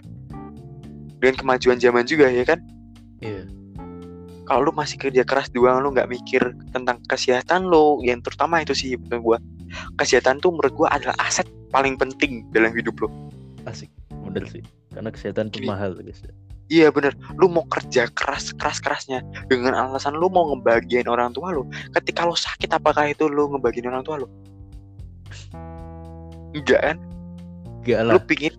Dengan 1.17 1.35
kemajuan 1.37 1.77
zaman 1.77 2.05
juga 2.05 2.29
ya 2.29 2.45
kan? 2.45 2.59
Iya 3.21 3.45
kalau 4.47 4.71
lu 4.71 4.73
masih 4.73 4.95
kerja 4.95 5.27
keras 5.27 5.51
doang 5.51 5.83
lu 5.83 5.91
nggak 5.91 6.07
mikir 6.07 6.41
tentang 6.71 7.03
kesehatan 7.11 7.67
lu 7.67 7.99
yang 8.01 8.23
terutama 8.23 8.63
itu 8.63 8.71
sih 8.71 8.95
menurut 8.95 9.21
gua. 9.21 9.37
Kesehatan 9.99 10.39
tuh 10.39 10.55
menurut 10.55 10.73
gua 10.73 10.87
adalah 10.95 11.19
aset 11.19 11.45
paling 11.69 11.99
penting 11.99 12.47
dalam 12.55 12.71
hidup 12.71 12.95
lu. 13.03 13.11
Asik 13.67 13.91
bener 14.23 14.47
sih. 14.47 14.63
Karena 14.95 15.11
kesehatan 15.11 15.51
tuh 15.51 15.61
Gini. 15.61 15.69
mahal 15.69 15.93
guys 15.99 16.23
iya 16.67 16.91
bener. 16.91 17.15
Lu 17.35 17.51
mau 17.51 17.67
kerja 17.67 18.07
keras 18.11 18.55
keras 18.55 18.79
kerasnya 18.79 19.23
dengan 19.51 19.75
alasan 19.75 20.15
lu 20.15 20.31
mau 20.31 20.51
ngebagian 20.55 21.07
orang 21.11 21.35
tua 21.35 21.51
lu 21.51 21.67
ketika 21.95 22.23
lu 22.23 22.35
sakit 22.35 22.71
apakah 22.71 23.11
itu 23.11 23.27
lu 23.27 23.51
ngebagian 23.51 23.91
orang 23.91 24.03
tua 24.07 24.23
lu? 24.23 24.27
Enggak 26.55 26.81
kan? 26.81 26.97
Gak 27.83 28.03
lu 28.03 28.15
lah 28.15 28.23
pingin 28.23 28.55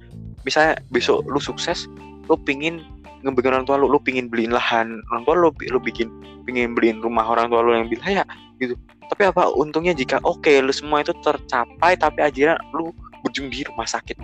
misalnya 0.49 0.81
besok 0.89 1.21
lu 1.29 1.37
sukses 1.37 1.85
lu 2.29 2.37
pingin 2.41 2.81
ngebagiin 3.27 3.55
orang 3.55 3.67
tua 3.67 3.77
lu 3.81 3.91
lu 3.91 3.99
pingin 3.99 4.31
beliin 4.31 4.55
lahan 4.55 5.03
orang 5.11 5.23
tua 5.27 5.35
lu 5.35 5.51
lu 5.51 5.79
bikin 5.83 6.09
pingin 6.47 6.75
beliin 6.75 7.03
rumah 7.03 7.27
orang 7.27 7.51
tua 7.51 7.63
lu 7.63 7.75
yang 7.75 7.91
lebih 7.91 7.99
layak 8.07 8.27
gitu. 8.63 8.79
Tapi 9.09 9.25
apa 9.25 9.49
untungnya 9.57 9.97
jika 9.97 10.21
oke 10.23 10.51
lu 10.61 10.71
semua 10.71 11.03
itu 11.03 11.11
tercapai 11.25 11.97
tapi 11.99 12.23
akhirnya 12.23 12.61
lu 12.77 12.95
berujung 13.25 13.51
di 13.51 13.65
rumah 13.67 13.89
sakit. 13.89 14.19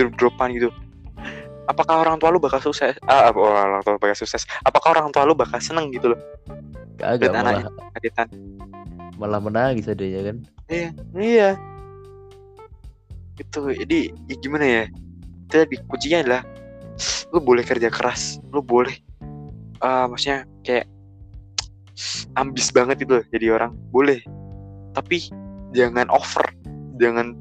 Drop 0.00 0.16
dropan 0.16 0.56
gitu. 0.56 0.72
Apakah 1.70 2.02
orang 2.02 2.18
tua 2.18 2.34
lu 2.34 2.42
bakal 2.42 2.58
sukses? 2.58 2.98
Ah 3.06 3.30
apa 3.30 3.38
orang 3.38 3.82
tua 3.86 3.94
bakal 4.00 4.18
sukses? 4.18 4.42
Apakah 4.66 4.98
orang 4.98 5.14
tua 5.14 5.28
lu 5.28 5.36
bakal 5.36 5.62
seneng 5.62 5.94
gitu 5.94 6.16
loh? 6.16 6.20
Kagak 6.98 7.34
malah. 7.34 7.62
anaknya 7.62 7.70
kagetan. 7.98 8.28
Malah 9.20 9.38
menangis 9.38 9.86
adanya 9.86 10.32
kan? 10.32 10.36
Iya, 10.66 10.88
iya. 11.14 11.50
Itu 13.38 13.70
jadi 13.70 14.10
ya 14.26 14.34
gimana 14.42 14.66
ya? 14.66 14.84
Tadi 15.52 15.76
kuncinya 15.84 16.24
adalah 16.24 16.42
lu 17.28 17.44
boleh 17.44 17.60
kerja 17.60 17.92
keras, 17.92 18.40
lu 18.48 18.64
boleh 18.64 18.96
eh 19.82 20.04
maksudnya 20.08 20.48
kayak 20.64 20.86
ambis 22.40 22.72
banget 22.72 23.04
itu 23.04 23.20
loh 23.20 23.24
jadi 23.28 23.46
orang, 23.52 23.76
boleh. 23.92 24.24
Tapi 24.96 25.28
jangan 25.76 26.08
over, 26.08 26.44
jangan 26.96 27.36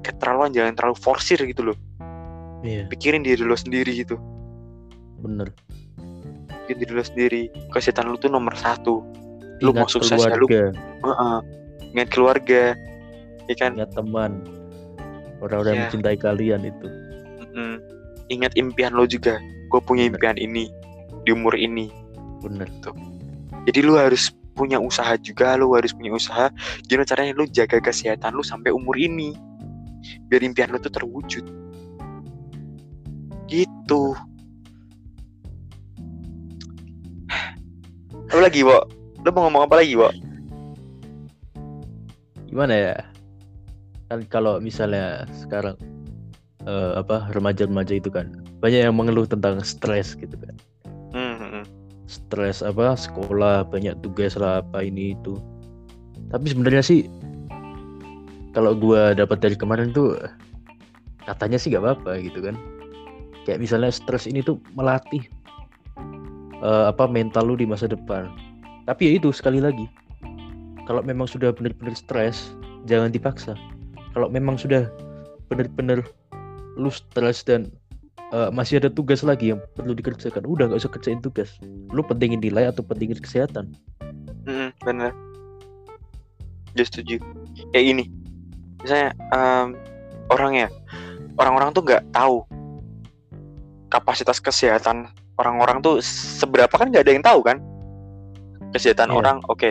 keterlaluan, 0.00 0.52
jangan 0.56 0.72
terlalu 0.72 0.96
forsir 0.96 1.36
gitu 1.44 1.72
loh. 1.72 1.78
iya 2.64 2.88
Pikirin 2.88 3.20
diri 3.20 3.44
lo 3.44 3.52
sendiri 3.52 3.92
gitu. 3.92 4.16
bener 5.20 5.52
Pikirin 6.64 6.78
diri 6.80 6.92
lo 6.96 7.04
sendiri. 7.04 7.42
Kesehatan 7.68 8.08
lu 8.08 8.16
tuh 8.16 8.32
nomor 8.32 8.56
satu. 8.56 9.04
Lu 9.60 9.76
mau 9.76 9.84
ingat 9.84 9.92
sukses 9.92 10.20
ya, 10.24 10.32
lu- 10.38 10.48
keluarga 10.48 10.64
Heeh. 11.04 11.38
Ingat 11.92 12.08
keluarga, 12.12 12.62
ya 13.48 13.54
kan? 13.60 13.72
ingat 13.76 13.92
teman 13.92 14.57
orang-orang 15.42 15.74
yang 15.74 15.78
Iya. 15.78 15.84
mencintai 15.90 16.16
kalian 16.18 16.62
itu 16.66 16.88
Mm. 17.58 17.78
Ingat 18.28 18.52
impian 18.54 18.92
lo 18.94 19.02
juga. 19.08 19.40
Gue 19.72 19.80
punya 19.82 20.06
Bener. 20.06 20.14
impian 20.14 20.36
ini 20.38 20.70
di 21.26 21.32
umur 21.34 21.58
ini. 21.58 21.90
bener 22.38 22.70
Jadi 23.66 23.82
lu 23.82 23.98
harus 23.98 24.30
punya 24.54 24.78
usaha 24.78 25.18
juga. 25.18 25.58
Lu 25.58 25.74
harus 25.74 25.90
punya 25.90 26.14
usaha. 26.14 26.52
Gimana 26.86 27.08
caranya 27.08 27.34
lu 27.34 27.50
jaga 27.50 27.82
kesehatan 27.82 28.36
lu 28.36 28.46
sampai 28.46 28.70
umur 28.70 28.94
ini. 28.94 29.34
Biar 30.30 30.44
impian 30.46 30.70
lu 30.70 30.78
tuh 30.78 30.92
terwujud. 30.92 31.42
Gitu. 33.50 34.02
Apa 38.28 38.38
lagi, 38.44 38.60
Wo? 38.62 38.78
Lu 39.24 39.28
mau 39.34 39.48
ngomong 39.48 39.66
apa 39.66 39.82
lagi, 39.82 39.98
Wo? 39.98 40.12
gimana 42.48 42.74
ya 42.74 42.96
kan 44.08 44.24
kalau 44.32 44.56
misalnya 44.56 45.28
sekarang 45.36 45.76
eh, 46.64 46.92
apa 46.96 47.28
remaja-remaja 47.36 48.00
itu 48.00 48.08
kan 48.08 48.32
banyak 48.64 48.88
yang 48.88 48.96
mengeluh 48.96 49.28
tentang 49.28 49.60
stres 49.60 50.16
gitu 50.16 50.34
kan. 50.40 50.56
Hmm, 51.12 51.34
hmm, 51.36 51.50
hmm. 51.60 51.64
stres 52.08 52.64
apa 52.64 52.96
sekolah 52.96 53.68
banyak 53.68 53.94
tugas 54.00 54.34
lah 54.34 54.64
apa 54.64 54.82
ini 54.82 55.12
itu. 55.12 55.36
Tapi 56.32 56.44
sebenarnya 56.48 56.82
sih 56.82 57.00
kalau 58.56 58.72
gua 58.72 59.12
dapat 59.12 59.44
dari 59.44 59.54
kemarin 59.54 59.92
tuh 59.92 60.16
katanya 61.28 61.60
sih 61.60 61.70
gak 61.70 61.84
apa-apa 61.84 62.18
gitu 62.24 62.40
kan. 62.40 62.56
Kayak 63.44 63.64
misalnya 63.64 63.92
stres 63.92 64.24
ini 64.24 64.40
tuh 64.40 64.56
melatih 64.72 65.28
eh, 66.64 66.84
apa 66.88 67.04
mental 67.04 67.52
lu 67.52 67.60
di 67.60 67.68
masa 67.68 67.84
depan. 67.84 68.32
Tapi 68.88 69.04
ya 69.04 69.12
itu 69.20 69.28
sekali 69.36 69.60
lagi 69.60 69.84
kalau 70.88 71.04
memang 71.04 71.28
sudah 71.28 71.52
benar-benar 71.52 71.92
stres 71.92 72.56
jangan 72.88 73.12
dipaksa 73.12 73.52
kalau 74.18 74.26
memang 74.26 74.58
sudah 74.58 74.90
benar-benar 75.46 76.02
lu 76.74 76.90
stres 76.90 77.46
dan 77.46 77.70
eh, 78.34 78.50
masih 78.50 78.82
ada 78.82 78.90
tugas 78.90 79.22
lagi 79.22 79.54
yang 79.54 79.62
perlu 79.78 79.94
dikerjakan 79.94 80.42
udah 80.42 80.66
nggak 80.66 80.82
usah 80.82 80.90
kerjain 80.90 81.22
tugas 81.22 81.54
lu 81.94 82.02
pentingin 82.02 82.42
nilai 82.42 82.66
atau 82.66 82.82
pentingin 82.82 83.22
kesehatan 83.22 83.70
Hmm, 84.42 84.72
bener. 84.80 85.12
Gue 86.72 86.80
setuju. 86.80 87.20
Kayak 87.68 87.84
gini. 87.84 88.04
Misalnya 88.80 89.12
em, 89.28 89.76
orang 90.32 90.52
ya, 90.56 90.68
orang-orang 91.36 91.76
tuh 91.76 91.84
nggak 91.84 92.00
tahu 92.16 92.48
kapasitas 93.92 94.40
kesehatan 94.40 95.12
orang-orang 95.36 95.84
tuh 95.84 96.00
seberapa 96.00 96.72
kan 96.72 96.88
nggak 96.88 97.04
ada 97.04 97.12
yang 97.12 97.24
tahu 97.24 97.40
kan 97.44 97.60
kesehatan 98.72 99.12
Iya. 99.12 99.16
orang 99.16 99.36
oke 99.48 99.68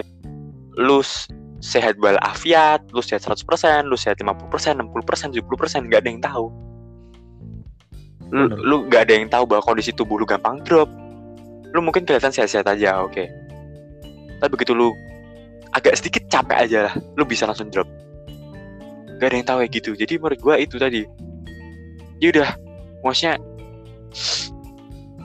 lu 0.78 1.02
s- 1.02 1.26
sehat 1.58 1.98
walafiat 1.98 2.86
lu 2.94 3.02
sehat 3.02 3.26
100% 3.26 3.90
lu 3.90 3.98
sehat 3.98 4.22
50% 4.22 4.78
60% 4.78 5.34
70% 5.34 5.88
nggak 5.90 6.00
ada 6.06 6.10
yang 6.10 6.22
tahu. 6.22 6.46
Lu 8.30 8.46
Bener. 8.52 8.58
lu 8.60 8.76
nggak 8.90 9.02
ada 9.08 9.14
yang 9.14 9.30
tahu 9.32 9.44
bahwa 9.50 9.62
kondisi 9.66 9.92
tubuh 9.96 10.20
lu 10.22 10.26
gampang 10.28 10.62
drop. 10.64 10.90
Lu 11.74 11.80
mungkin 11.82 12.06
kelihatan 12.06 12.30
sehat-sehat 12.30 12.68
aja 12.70 13.02
oke. 13.02 13.26
Tapi 14.38 14.50
begitu 14.54 14.78
lu 14.78 14.94
agak 15.74 15.98
sedikit 15.98 16.24
capek 16.30 16.58
aja 16.70 16.80
lah 16.92 16.94
lu 17.18 17.24
bisa 17.26 17.50
langsung 17.50 17.70
drop. 17.74 17.90
Gak 19.18 19.34
ada 19.34 19.36
yang 19.42 19.48
tahu 19.50 19.58
kayak 19.66 19.74
gitu. 19.74 19.92
Jadi 19.98 20.14
menurut 20.22 20.40
gua 20.40 20.56
itu 20.62 20.78
tadi. 20.78 21.02
Ya 22.22 22.30
udah 22.34 22.50
maksudnya 23.02 23.42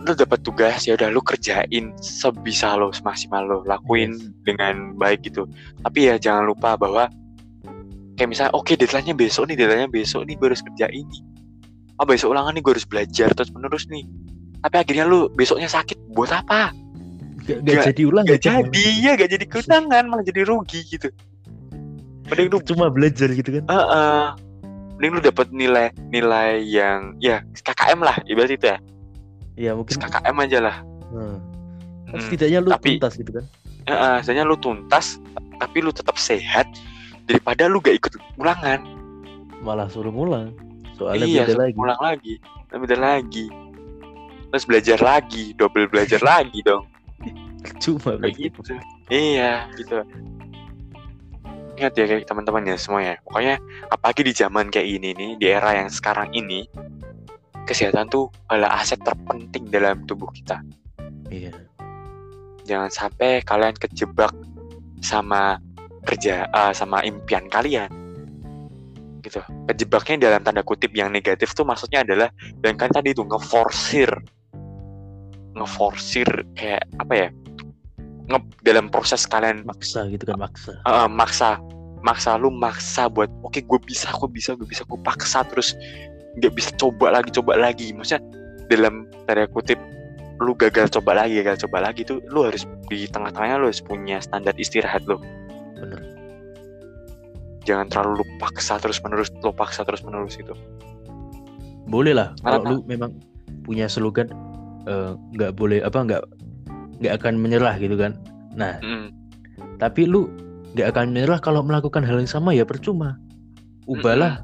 lu 0.02 0.12
dapat 0.12 0.42
tugas 0.42 0.82
ya 0.82 0.94
udah 0.94 1.08
lu 1.08 1.20
kerjain 1.20 1.94
sebisa 1.96 2.74
lo 2.74 2.90
semaksimal 2.90 3.42
lo 3.42 3.58
lakuin 3.62 4.12
Yes. 4.12 4.30
dengan 4.42 4.74
baik 4.94 5.22
gitu. 5.24 5.46
Tapi 5.78 6.06
ya 6.06 6.18
jangan 6.18 6.44
lupa 6.44 6.74
bahwa 6.74 7.06
kayak 8.14 8.28
misalnya 8.28 8.52
oke 8.52 8.72
deadline-nya 8.72 9.14
besok 9.14 9.46
nih 9.46 9.56
deadline-nya 9.56 9.88
besok 9.88 10.26
nih 10.26 10.34
gue 10.34 10.46
harus 10.48 10.62
kerjain 10.62 11.06
nih. 11.06 11.22
Oh 11.96 12.04
besok 12.04 12.34
ulangan 12.34 12.50
nih 12.50 12.60
gue 12.60 12.72
harus 12.74 12.84
belajar 12.84 13.28
terus 13.30 13.50
menerus 13.50 13.86
nih. 13.86 14.02
Tapi 14.58 14.76
akhirnya 14.76 15.04
lu 15.04 15.26
besoknya 15.28 15.66
sakit 15.66 15.98
buat 16.10 16.30
apa? 16.30 16.74
Gak, 17.42 17.62
Nggak- 17.62 17.86
jadi 17.90 18.02
ulang 18.06 18.24
gak 18.24 18.38
gitu 18.38 18.48
malah. 18.48 18.62
jadi 18.64 18.84
ya 18.98 19.10
gak 19.14 19.30
jadi 19.30 19.44
keundangan 19.46 20.04
malah 20.06 20.22
jadi 20.22 20.40
rugi 20.42 20.80
gitu. 20.84 21.08
Mending 22.26 22.48
lu 22.48 22.58
cuma 22.64 22.86
belajar 22.86 23.28
gitu 23.28 23.50
kan? 23.58 23.64
Heeh. 23.66 24.24
mending 24.92 25.18
lu 25.18 25.22
dapat 25.24 25.46
nilai 25.50 25.86
nilai 26.08 26.62
yang 26.62 27.18
ya 27.18 27.42
KKM 27.56 27.98
lah 27.98 28.14
ibarat 28.22 28.54
itu 28.54 28.70
ya 28.70 28.78
ya 29.54 29.72
mungkin. 29.72 29.96
KKM 29.96 30.36
aja 30.38 30.58
lah. 30.58 30.76
Kan 31.12 31.38
Hmm. 32.12 32.20
setidaknya 32.20 32.60
lu 32.60 32.70
Tapi- 32.70 32.96
tuntas 32.96 33.12
gitu 33.16 33.30
kan? 33.32 33.44
Heeh, 33.82 34.16
sebenarnya 34.22 34.46
lu 34.46 34.56
tuntas 34.56 35.18
tapi 35.58 35.78
lu 35.78 35.90
tetap 35.90 36.14
sehat 36.16 36.66
daripada 37.24 37.66
lu 37.66 37.78
gak 37.78 37.96
ikut 37.98 38.12
ulangan. 38.36 38.80
Malah 39.60 39.86
suruh 39.86 40.10
ngulang. 40.10 40.54
Soalnya 40.94 41.24
iya 41.24 41.42
beda 41.46 41.66
lagi. 41.66 41.74
ulang 41.76 42.00
lagi. 42.00 42.34
Beda 42.68 42.96
lagi. 42.96 43.46
Terus 44.48 44.64
belajar 44.64 44.98
lagi 45.00 45.52
double 45.54 45.88
belajar 45.88 46.20
lagi 46.36 46.60
dong. 46.62 46.84
Cuma 47.78 48.18
begitu 48.18 48.58
gitu. 48.58 48.74
Iya 49.08 49.70
gitu. 49.74 50.02
Ingat 51.72 51.92
ya 51.94 52.04
kayak 52.06 52.28
teman-teman 52.28 52.62
ya 52.64 52.76
semuanya 52.76 53.16
pokoknya 53.24 53.56
apalagi 53.88 54.22
di 54.22 54.32
zaman 54.32 54.68
kayak 54.68 54.86
ini 54.92 55.16
nih 55.16 55.30
di 55.40 55.46
era 55.48 55.72
yang 55.74 55.88
sekarang 55.88 56.28
ini 56.30 56.68
kesehatan 57.64 58.10
tuh 58.10 58.28
adalah 58.50 58.82
aset 58.82 58.98
terpenting 59.02 59.70
dalam 59.70 60.02
tubuh 60.06 60.28
kita. 60.34 60.60
Iya. 61.30 61.54
Jangan 62.66 62.90
sampai 62.90 63.42
kalian 63.42 63.74
kejebak 63.78 64.30
sama 65.02 65.58
kerja 66.06 66.46
eh, 66.50 66.72
sama 66.74 67.02
impian 67.06 67.46
kalian. 67.50 67.90
Gitu. 69.22 69.38
Kejebaknya 69.70 70.30
dalam 70.30 70.42
tanda 70.42 70.66
kutip 70.66 70.90
yang 70.94 71.14
negatif 71.14 71.54
tuh 71.54 71.62
maksudnya 71.62 72.02
adalah 72.02 72.28
dan 72.58 72.74
kan 72.74 72.90
tadi 72.90 73.14
itu 73.14 73.22
ngeforsir. 73.22 74.10
Ngeforsir 75.54 76.26
kayak 76.58 76.82
apa 76.98 77.14
ya? 77.14 77.28
Nge 78.30 78.38
dalam 78.62 78.86
proses 78.90 79.26
kalian 79.26 79.62
maksa 79.66 80.06
gitu 80.10 80.26
kan 80.26 80.38
maksa. 80.42 80.74
Eh, 80.82 81.08
maksa. 81.10 81.58
Maksa 82.02 82.34
lu 82.34 82.50
maksa 82.50 83.06
buat 83.06 83.30
oke 83.46 83.62
gue 83.62 83.80
bisa 83.86 84.10
gue 84.10 84.26
bisa 84.26 84.58
gue 84.58 84.66
bisa 84.66 84.82
gue 84.82 84.98
paksa 85.06 85.46
terus 85.46 85.78
nggak 86.38 86.52
bisa 86.56 86.70
coba 86.80 87.20
lagi 87.20 87.30
coba 87.34 87.52
lagi. 87.58 87.92
Maksudnya 87.92 88.22
dalam 88.70 89.08
tanda 89.28 89.44
kutip 89.50 89.78
lu 90.42 90.56
gagal 90.58 90.90
coba 90.90 91.22
lagi 91.22 91.38
gagal 91.38 91.68
coba 91.68 91.86
lagi 91.86 92.02
tuh 92.02 92.18
lu 92.32 92.42
harus 92.48 92.66
di 92.90 93.06
tengah-tengahnya 93.06 93.62
lu 93.62 93.66
harus 93.70 93.82
punya 93.84 94.18
standar 94.18 94.54
istirahat 94.58 95.04
lu. 95.06 95.20
Bener. 95.78 96.00
jangan 97.62 97.86
terlalu 97.86 98.22
lu 98.22 98.24
paksa 98.42 98.74
terus 98.82 98.98
menerus 99.06 99.30
lu 99.38 99.54
paksa 99.54 99.86
terus 99.86 100.02
menerus 100.02 100.34
gitu. 100.34 100.50
Boleh 101.86 102.10
lah 102.10 102.34
kalau 102.42 102.62
lu 102.66 102.76
memang 102.90 103.14
punya 103.62 103.86
slogan 103.86 104.26
eh, 104.90 105.14
nggak 105.38 105.54
boleh 105.54 105.78
apa 105.78 105.94
nggak 106.02 106.22
nggak 106.98 107.14
akan 107.22 107.38
menyerah 107.38 107.78
gitu 107.78 107.94
kan. 107.94 108.18
Nah 108.58 108.82
Mm, 108.82 109.14
tapi 109.78 110.10
lu 110.10 110.26
nggak 110.74 110.90
akan 110.90 111.14
menyerah 111.14 111.38
kalau 111.38 111.62
melakukan 111.62 112.02
hal 112.02 112.18
yang 112.18 112.30
sama 112.30 112.50
ya 112.50 112.66
percuma. 112.66 113.14
Ubahlah 113.86 114.42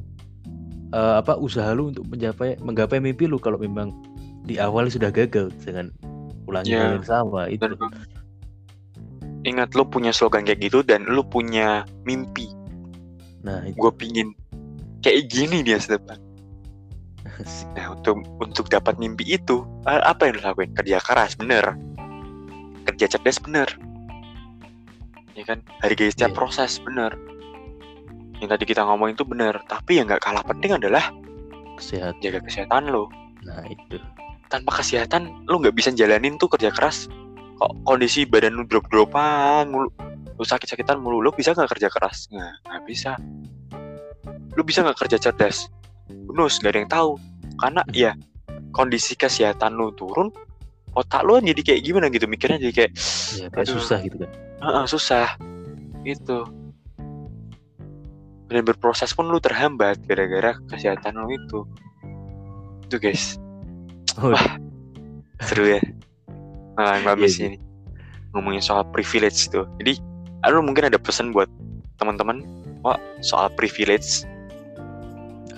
eh, 0.92 1.14
apa 1.20 1.37
usaha 1.37 1.68
lu 1.72 1.90
untuk 1.92 2.05
mencapai 2.09 2.57
menggapai 2.61 2.98
mimpi 3.01 3.29
lu 3.29 3.37
kalau 3.40 3.57
memang 3.61 3.92
di 4.44 4.57
awal 4.57 4.88
sudah 4.88 5.12
gagal 5.12 5.53
dengan 5.64 5.92
ulangi 6.48 6.72
hal 6.72 6.96
yang 7.01 7.07
sama 7.07 7.48
itu 7.53 7.61
dan 7.64 7.77
ingat 9.44 9.72
lu 9.77 9.85
punya 9.85 10.11
slogan 10.12 10.44
kayak 10.44 10.61
gitu 10.64 10.81
dan 10.81 11.05
lu 11.05 11.20
punya 11.24 11.85
mimpi 12.09 12.48
nah 13.44 13.61
itu 13.64 13.77
gue 13.77 13.92
pingin 13.94 14.29
kayak 15.05 15.29
gini 15.29 15.61
dia 15.62 15.79
depan 15.79 16.18
Nah 17.77 17.94
untuk 17.94 18.18
untuk 18.42 18.66
dapat 18.66 18.98
mimpi 18.98 19.38
itu 19.38 19.62
a- 19.87 20.03
apa 20.11 20.27
yang 20.27 20.42
lo 20.42 20.51
lakuin? 20.51 20.74
Kerja 20.74 20.98
keras 20.98 21.38
bener, 21.38 21.77
kerja 22.88 23.07
cerdas 23.14 23.38
bener, 23.38 23.68
ya 25.38 25.44
kan? 25.46 25.62
Hargai 25.79 26.11
setiap 26.11 26.35
Iya. 26.35 26.38
proses 26.38 26.83
bener. 26.83 27.14
Yang 28.38 28.48
tadi 28.55 28.64
kita 28.70 28.83
ngomong 28.87 29.14
itu 29.14 29.22
bener, 29.27 29.59
tapi 29.66 29.98
yang 29.98 30.07
nggak 30.07 30.22
kalah 30.22 30.44
penting 30.46 30.79
adalah 30.79 31.11
sehat 31.79 32.18
jaga 32.22 32.42
kesehatan 32.42 32.90
lo. 32.90 33.07
nah 33.46 33.62
itu 33.70 33.98
Tanpa 34.51 34.81
kesehatan 34.81 35.46
lo 35.46 35.61
nggak 35.61 35.77
bisa 35.77 35.92
jalanin 35.92 36.40
tuh 36.40 36.48
kerja 36.48 36.72
keras. 36.72 37.07
Kok 37.59 37.83
kondisi 37.85 38.22
badan 38.24 38.55
lu 38.55 38.64
drop-dropan, 38.64 39.68
mulu, 39.68 39.90
lu 40.38 40.44
sakit-sakitan 40.46 41.03
mulu, 41.03 41.18
lo 41.20 41.35
bisa 41.35 41.53
nggak 41.53 41.74
kerja 41.77 41.90
keras? 41.90 42.31
Nggak, 42.31 42.55
nggak 42.64 42.83
bisa. 42.87 43.12
Lu 44.55 44.62
bisa 44.62 44.87
nggak 44.87 44.98
kerja 45.05 45.16
cerdas? 45.18 45.66
Bonus, 46.09 46.62
nggak 46.62 46.72
ada 46.72 46.79
yang 46.81 46.90
tahu. 46.90 47.11
Karena 47.59 47.83
ya 47.90 48.12
kondisi 48.70 49.18
kesehatan 49.18 49.74
lu 49.74 49.90
turun, 49.98 50.31
otak 50.98 51.22
kan 51.22 51.44
jadi 51.44 51.61
kayak 51.62 51.81
gimana 51.85 52.07
gitu 52.11 52.27
mikirnya 52.27 52.59
jadi 52.59 52.74
kayak 52.74 52.92
ya 53.38 53.46
kayak 53.55 53.66
Aduh. 53.68 53.77
susah 53.79 53.98
gitu 54.03 54.16
kan 54.18 54.31
"Ah, 54.59 54.83
ah, 54.83 54.85
susah 54.88 55.27
gitu 56.03 56.38
dan 58.48 58.64
berproses 58.64 59.12
pun 59.12 59.28
lu 59.28 59.37
terhambat 59.38 60.00
gara-gara 60.08 60.56
kesehatan 60.72 61.20
lu 61.20 61.28
itu. 61.37 61.61
Itu 62.88 62.96
guys. 62.96 63.37
Oh, 64.16 64.32
Wah. 64.32 64.56
seru 65.44 65.78
ya. 65.78 65.80
Nah 66.80 66.98
Iya 66.98 67.04
bagus 67.04 67.37
sih. 67.38 67.52
ini. 67.54 67.58
Ngomongin 68.34 68.64
soal 68.64 68.82
privilege 68.90 69.52
tuh. 69.52 69.68
Jadi 69.78 70.00
lu 70.48 70.64
mungkin 70.64 70.88
ada 70.88 70.96
pesan 70.96 71.30
buat 71.30 71.46
teman-teman 72.00 72.42
wah 72.80 72.96
soal 73.20 73.52
privilege? 73.52 74.24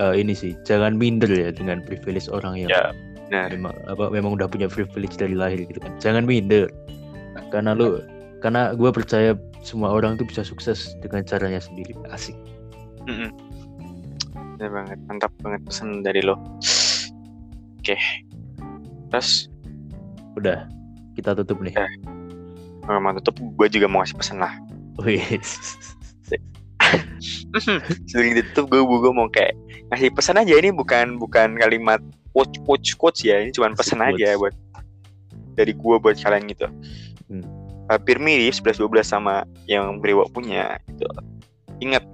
Eh, 0.00 0.14
ini 0.18 0.32
sih 0.34 0.56
jangan 0.66 0.96
minder 0.96 1.28
ya 1.30 1.52
dengan 1.54 1.84
privilege 1.84 2.26
orang 2.32 2.56
yang 2.56 2.72
Ya, 2.72 2.84
nah 3.28 3.46
memang 3.52 3.76
apa 3.86 4.08
memang 4.08 4.34
udah 4.34 4.48
punya 4.48 4.66
privilege 4.66 5.14
dari 5.20 5.36
lahir 5.36 5.62
gitu 5.62 5.78
kan. 5.78 5.92
Jangan 6.02 6.26
minder. 6.26 6.66
Karena 7.54 7.76
lu 7.76 8.02
karena 8.40 8.72
gue 8.72 8.90
percaya 8.90 9.36
semua 9.60 9.92
orang 9.92 10.16
tuh 10.16 10.24
bisa 10.24 10.40
sukses 10.40 10.96
dengan 11.04 11.22
caranya 11.22 11.60
sendiri. 11.60 11.92
Asik 12.08 12.34
Mm-mm. 13.10 13.30
Bener 14.56 14.70
banget, 14.70 14.98
mantap 15.10 15.32
banget 15.42 15.60
pesan 15.66 16.00
dari 16.00 16.22
lo. 16.22 16.38
Oke, 17.80 17.96
terus 19.10 19.48
udah 20.38 20.68
kita 21.16 21.34
tutup 21.34 21.58
nih 21.60 21.74
Ya. 21.74 21.88
kalau 22.86 23.00
mau 23.02 23.10
tutup, 23.18 23.34
gue 23.40 23.66
juga 23.68 23.90
mau 23.90 24.04
kasih 24.04 24.16
pesan 24.16 24.38
lah. 24.38 24.54
Wih, 25.00 25.20
Sebelum 28.08 28.34
ditutup, 28.36 28.70
gue 28.70 28.80
gue 28.80 29.12
mau 29.12 29.26
kayak 29.28 29.54
ngasih 29.90 30.10
pesan 30.14 30.38
aja 30.38 30.54
ini 30.54 30.70
bukan 30.70 31.18
bukan 31.18 31.58
kalimat 31.58 31.98
quote 32.30 32.54
quote 32.62 32.86
quotes 32.94 33.26
ya, 33.26 33.42
ini 33.42 33.50
cuma 33.50 33.74
pesan 33.74 33.98
Quotes. 33.98 34.22
aja 34.22 34.38
buat 34.38 34.54
dari 35.58 35.72
gue 35.74 35.96
buat 35.98 36.16
kalian 36.20 36.46
gitu. 36.46 36.66
Hmm. 37.26 37.44
Hampir 37.90 38.22
mirip 38.22 38.54
11-12 38.54 39.02
sama 39.02 39.42
yang 39.66 39.98
Brewa 39.98 40.22
punya. 40.30 40.78
Gitu. 40.86 41.06
Ingat, 41.82 42.06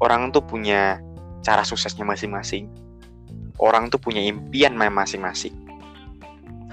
orang 0.00 0.32
tuh 0.32 0.42
punya 0.44 0.98
cara 1.44 1.64
suksesnya 1.64 2.04
masing-masing. 2.04 2.68
Orang 3.60 3.92
tuh 3.92 4.00
punya 4.00 4.24
impian 4.24 4.72
masing-masing. 4.76 5.52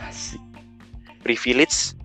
asik. 0.07 0.39
Privilege 1.19 1.97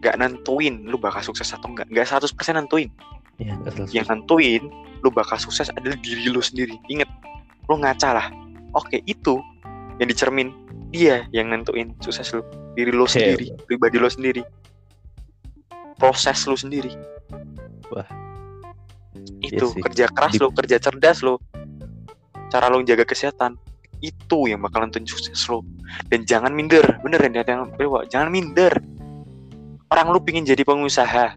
gak 0.00 0.16
nentuin 0.16 0.88
lu 0.88 0.96
bakal 0.96 1.20
sukses 1.20 1.52
atau 1.52 1.68
enggak 1.68 1.84
nggak 1.92 2.08
100% 2.08 2.32
nentuin. 2.56 2.88
Ya 3.36 3.52
yang 3.92 4.08
nentuin 4.08 4.64
lu 5.04 5.12
bakal 5.12 5.36
sukses 5.36 5.68
adalah 5.76 5.96
diri 6.00 6.32
lu 6.32 6.40
sendiri. 6.40 6.80
Inget 6.88 7.08
lu 7.68 7.76
ngaca 7.76 8.16
lah. 8.16 8.26
Oke 8.72 9.04
itu 9.04 9.36
yang 10.00 10.08
dicermin. 10.08 10.56
Dia 10.90 11.28
yang 11.36 11.52
nentuin 11.52 11.92
sukses 12.00 12.32
lu. 12.32 12.40
Diri 12.72 12.94
lu 12.94 13.04
sendiri 13.04 13.52
pribadi 13.68 14.00
lu 14.00 14.08
sendiri. 14.08 14.40
Proses 16.00 16.48
lu 16.48 16.56
sendiri. 16.56 16.96
Wah. 17.92 18.29
Itu 19.50 19.66
Iya 19.74 19.82
kerja 19.82 20.04
keras 20.14 20.34
lu 20.38 20.48
kerja 20.54 20.76
cerdas 20.78 21.18
lu. 21.26 21.36
Cara 22.50 22.66
lu 22.70 22.82
jaga 22.82 23.06
kesehatan 23.06 23.58
itu 24.00 24.48
yang 24.48 24.64
bakalan 24.64 24.88
tunjuk 24.88 25.20
sukses 25.20 25.44
lo 25.52 25.60
dan 26.08 26.24
jangan 26.24 26.56
minder 26.56 26.80
bener 27.04 27.20
ya 27.20 27.44
yang 27.44 27.68
dewa 27.76 28.06
jangan 28.08 28.32
minder. 28.32 28.72
Orang 29.90 30.14
lu 30.14 30.22
pingin 30.22 30.46
jadi 30.46 30.62
pengusaha. 30.62 31.34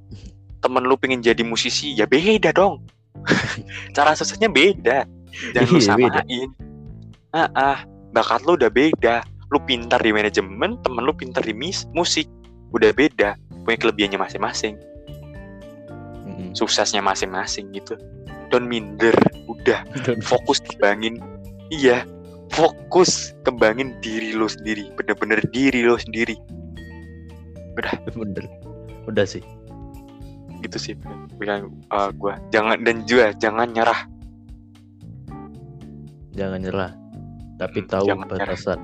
Temen 0.62 0.84
lu 0.84 0.96
pingin 1.00 1.24
jadi 1.24 1.40
musisi 1.40 1.96
ya 1.96 2.04
beda 2.04 2.52
dong. 2.52 2.84
Cara 3.96 4.12
suksesnya 4.12 4.52
beda. 4.52 5.08
Jangan 5.56 5.68
lu 5.72 5.80
Iya, 5.80 5.88
samain. 5.88 6.48
Ah 7.32 7.48
ah 7.56 7.78
bakat 8.12 8.44
lu 8.44 8.54
udah 8.56 8.68
beda. 8.68 9.24
Lu 9.48 9.58
pintar 9.64 10.02
di 10.04 10.12
manajemen 10.12 10.76
temen 10.84 11.02
lu 11.04 11.12
pintar 11.16 11.40
di 11.44 11.56
mis 11.56 11.88
musik 11.96 12.28
udah 12.76 12.92
beda. 12.92 13.36
Punya 13.64 13.76
kelebihannya 13.80 14.20
masing-masing. 14.20 14.76
Suksesnya 16.56 17.04
masing-masing 17.04 17.68
gitu. 17.76 17.94
Don't 18.48 18.66
minder 18.66 19.12
udah. 19.46 19.84
Dan 20.08 20.24
fokus 20.24 20.58
kembangin 20.64 21.20
iya 21.68 22.02
fokus 22.54 23.36
kembangin 23.44 23.92
diri 24.00 24.32
lo 24.32 24.48
sendiri. 24.48 24.88
Bener-bener 24.96 25.44
diri 25.52 25.84
lo 25.84 26.00
sendiri. 26.00 26.34
Bener 27.76 28.46
udah 29.04 29.26
sih. 29.28 29.44
Gitu 30.64 30.78
sih 30.80 30.94
bilang 31.36 31.68
uh, 31.92 32.08
gua. 32.16 32.40
Jangan 32.50 32.80
dan 32.82 33.04
juga 33.04 33.36
jangan 33.36 33.68
nyerah. 33.70 34.08
Jangan 36.36 36.60
nyerah 36.64 36.92
tapi 37.56 37.80
Hmm, 37.84 37.88
tahu 37.88 38.06
jangan 38.08 38.26
nyerah. 38.28 38.48
batasan. 38.52 38.78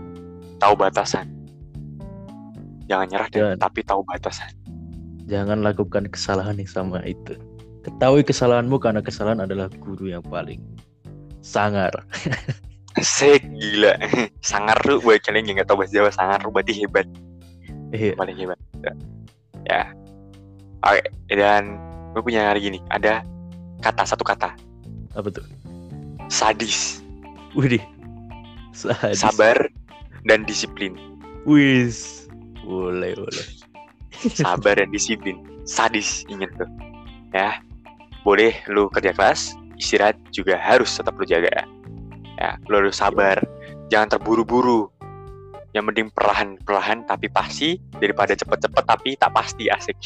Tahu 0.56 0.74
batasan. 0.76 1.26
Jangan 2.88 3.06
nyerah 3.08 3.28
dan 3.32 3.40
Jangan. 3.40 3.56
tapi 3.60 3.80
tahu 3.84 4.00
batasan. 4.04 4.52
Jangan 5.28 5.58
lakukan 5.64 6.04
kesalahan 6.12 6.56
yang 6.60 6.68
sama 6.68 7.00
itu 7.04 7.36
ketahui 7.82 8.22
kesalahanmu 8.22 8.78
karena 8.78 9.02
kesalahan 9.02 9.42
adalah 9.42 9.66
guru 9.82 10.10
yang 10.10 10.22
paling 10.22 10.62
sangar. 11.42 11.90
Asik 13.00 13.42
gila. 13.56 13.96
Sangar 14.52 14.76
lu 14.84 15.00
buat 15.00 15.24
kalian 15.24 15.48
yang 15.48 15.56
nggak 15.60 15.68
tahu 15.68 15.80
bahasa 15.80 15.96
Jawa 15.96 16.10
sangar 16.12 16.40
berarti 16.44 16.76
hebat. 16.76 17.08
Iya. 17.88 18.12
Paling 18.16 18.36
hebat. 18.36 18.58
Ya, 18.84 18.92
ya. 19.64 19.82
oke 20.84 21.00
dan 21.32 21.80
gue 22.12 22.20
punya 22.20 22.52
hari 22.52 22.68
gini 22.68 22.78
ada 22.92 23.24
kata 23.80 24.04
satu 24.04 24.22
kata. 24.28 24.52
Apa 25.16 25.28
tuh? 25.32 25.44
Sadis. 26.28 27.00
Widih. 27.56 27.80
Sadis. 28.76 29.24
sabar 29.24 29.56
dan 30.28 30.44
disiplin. 30.44 30.92
Wis. 31.48 32.28
Boleh 32.60 33.16
boleh. 33.16 33.46
Sabar 34.36 34.76
dan 34.76 34.92
disiplin. 34.92 35.40
Sadis 35.64 36.28
inget 36.28 36.52
tuh. 36.60 36.68
Ya 37.32 37.56
boleh 38.22 38.54
lu 38.70 38.86
kerja 38.90 39.10
keras 39.14 39.54
istirahat 39.78 40.14
juga 40.30 40.54
harus 40.58 40.94
tetap 40.94 41.14
lu 41.18 41.26
jaga 41.26 41.50
ya 42.38 42.56
lu 42.70 42.82
harus 42.86 42.98
sabar 42.98 43.38
jangan 43.90 44.16
terburu-buru 44.18 44.88
yang 45.72 45.88
penting 45.88 46.12
perlahan-perlahan 46.12 47.02
tapi 47.08 47.26
pasti 47.32 47.80
daripada 47.96 48.36
cepet-cepet 48.36 48.84
tapi 48.84 49.16
tak 49.16 49.32
pasti 49.34 49.66
asik 49.72 49.96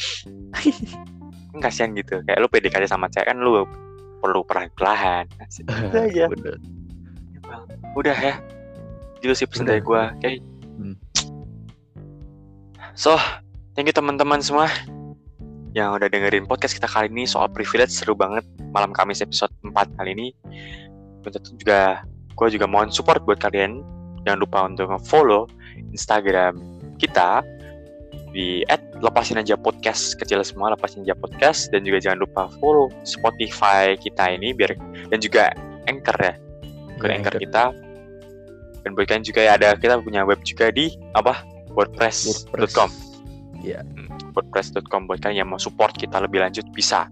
kan 1.53 1.59
kasihan 1.61 1.91
gitu 1.93 2.21
kayak 2.25 2.39
lu 2.39 2.47
PDKT 2.47 2.87
sama 2.87 3.09
cewek 3.11 3.27
kan 3.29 3.37
lu 3.39 3.65
perlu 4.17 4.41
perlahan-perlahan 4.45 5.29
asik. 5.45 5.65
Gitu 5.69 5.97
aja. 5.97 6.25
Bener. 6.29 6.55
udah 7.93 8.17
ya 8.17 8.35
itu 9.21 9.33
sih 9.33 9.45
pesan 9.49 9.65
dari 9.65 9.81
Udah. 9.81 9.87
gua 9.87 10.01
oke 10.17 10.31
Hmm. 10.77 10.93
so 12.93 13.17
thank 13.73 13.89
you 13.89 13.95
teman-teman 13.95 14.37
semua 14.45 14.69
yang 15.77 15.93
udah 15.93 16.09
dengerin 16.09 16.49
podcast 16.49 16.73
kita 16.73 16.89
kali 16.89 17.05
ini 17.13 17.29
soal 17.29 17.45
privilege 17.53 17.93
seru 17.93 18.17
banget. 18.17 18.41
Malam 18.73 18.89
Kamis 18.97 19.21
episode 19.21 19.53
4 19.61 19.77
kali 19.93 20.09
ini. 20.17 20.27
Dan 21.21 21.37
tentu 21.37 21.53
juga 21.53 22.01
gue 22.33 22.47
juga 22.49 22.65
mohon 22.65 22.89
support 22.89 23.21
buat 23.29 23.37
kalian. 23.37 23.85
Jangan 24.25 24.39
lupa 24.41 24.65
untuk 24.65 24.89
follow 25.05 25.45
Instagram 25.93 26.57
kita 26.97 27.45
di 28.33 28.65
lepasin 29.05 29.37
aja 29.37 29.53
podcast 29.53 30.17
kecil 30.17 30.41
semua 30.41 30.73
lepasin 30.73 31.05
aja 31.05 31.13
podcast 31.13 31.69
dan 31.69 31.85
juga 31.85 32.01
jangan 32.01 32.25
lupa 32.25 32.49
follow 32.57 32.89
Spotify 33.05 33.93
kita 34.01 34.33
ini 34.33 34.57
biar 34.57 34.73
dan 35.13 35.21
juga 35.21 35.53
Anchor 35.85 36.17
ya. 36.17 36.33
Ke 36.97 37.05
Ya, 37.05 37.21
anchor 37.21 37.37
kita. 37.37 37.63
Dan 38.81 38.97
buat 38.97 39.05
kalian 39.05 39.21
juga 39.21 39.45
ya 39.45 39.53
ada 39.53 39.77
kita 39.77 40.01
punya 40.01 40.25
web 40.25 40.41
juga 40.41 40.73
di 40.73 40.97
apa 41.13 41.45
wordpress.com 41.77 42.89
Iya. 43.61 43.85
wordpress.com 44.37 45.09
buat 45.09 45.17
kalian 45.17 45.43
yang 45.43 45.49
mau 45.49 45.57
support 45.57 45.97
kita 45.97 46.21
lebih 46.21 46.45
lanjut 46.45 46.63
bisa. 46.69 47.09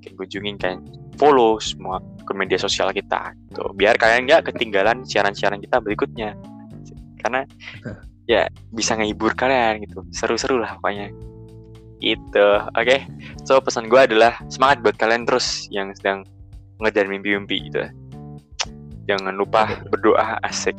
Kalian 0.00 0.16
kunjungin 0.16 0.56
kalian. 0.56 0.80
Follow 1.20 1.60
semua 1.60 2.00
ke 2.24 2.32
media 2.32 2.56
sosial 2.56 2.90
kita. 2.90 3.36
Tuh 3.52 3.70
biar 3.76 4.00
kalian 4.00 4.24
nggak 4.24 4.50
ketinggalan 4.50 5.04
siaran-siaran 5.04 5.60
kita 5.60 5.78
berikutnya. 5.84 6.32
Karena 7.20 7.44
ya 8.32 8.48
bisa 8.72 8.96
ngehibur 8.96 9.36
kalian 9.36 9.84
gitu. 9.84 10.00
Seru-seru 10.10 10.58
lah 10.58 10.80
pokoknya. 10.80 11.12
Gitu. 12.00 12.48
Oke. 12.74 13.04
So 13.44 13.60
pesan 13.60 13.92
gue 13.92 14.00
adalah 14.00 14.40
semangat 14.48 14.80
buat 14.80 14.96
kalian 14.96 15.28
terus 15.28 15.68
yang 15.68 15.92
sedang 15.92 16.24
ngejar 16.80 17.06
mimpi-mimpi 17.06 17.70
gitu. 17.70 17.84
Jangan 19.04 19.36
lupa 19.36 19.68
berdoa 19.92 20.40
asik. 20.42 20.76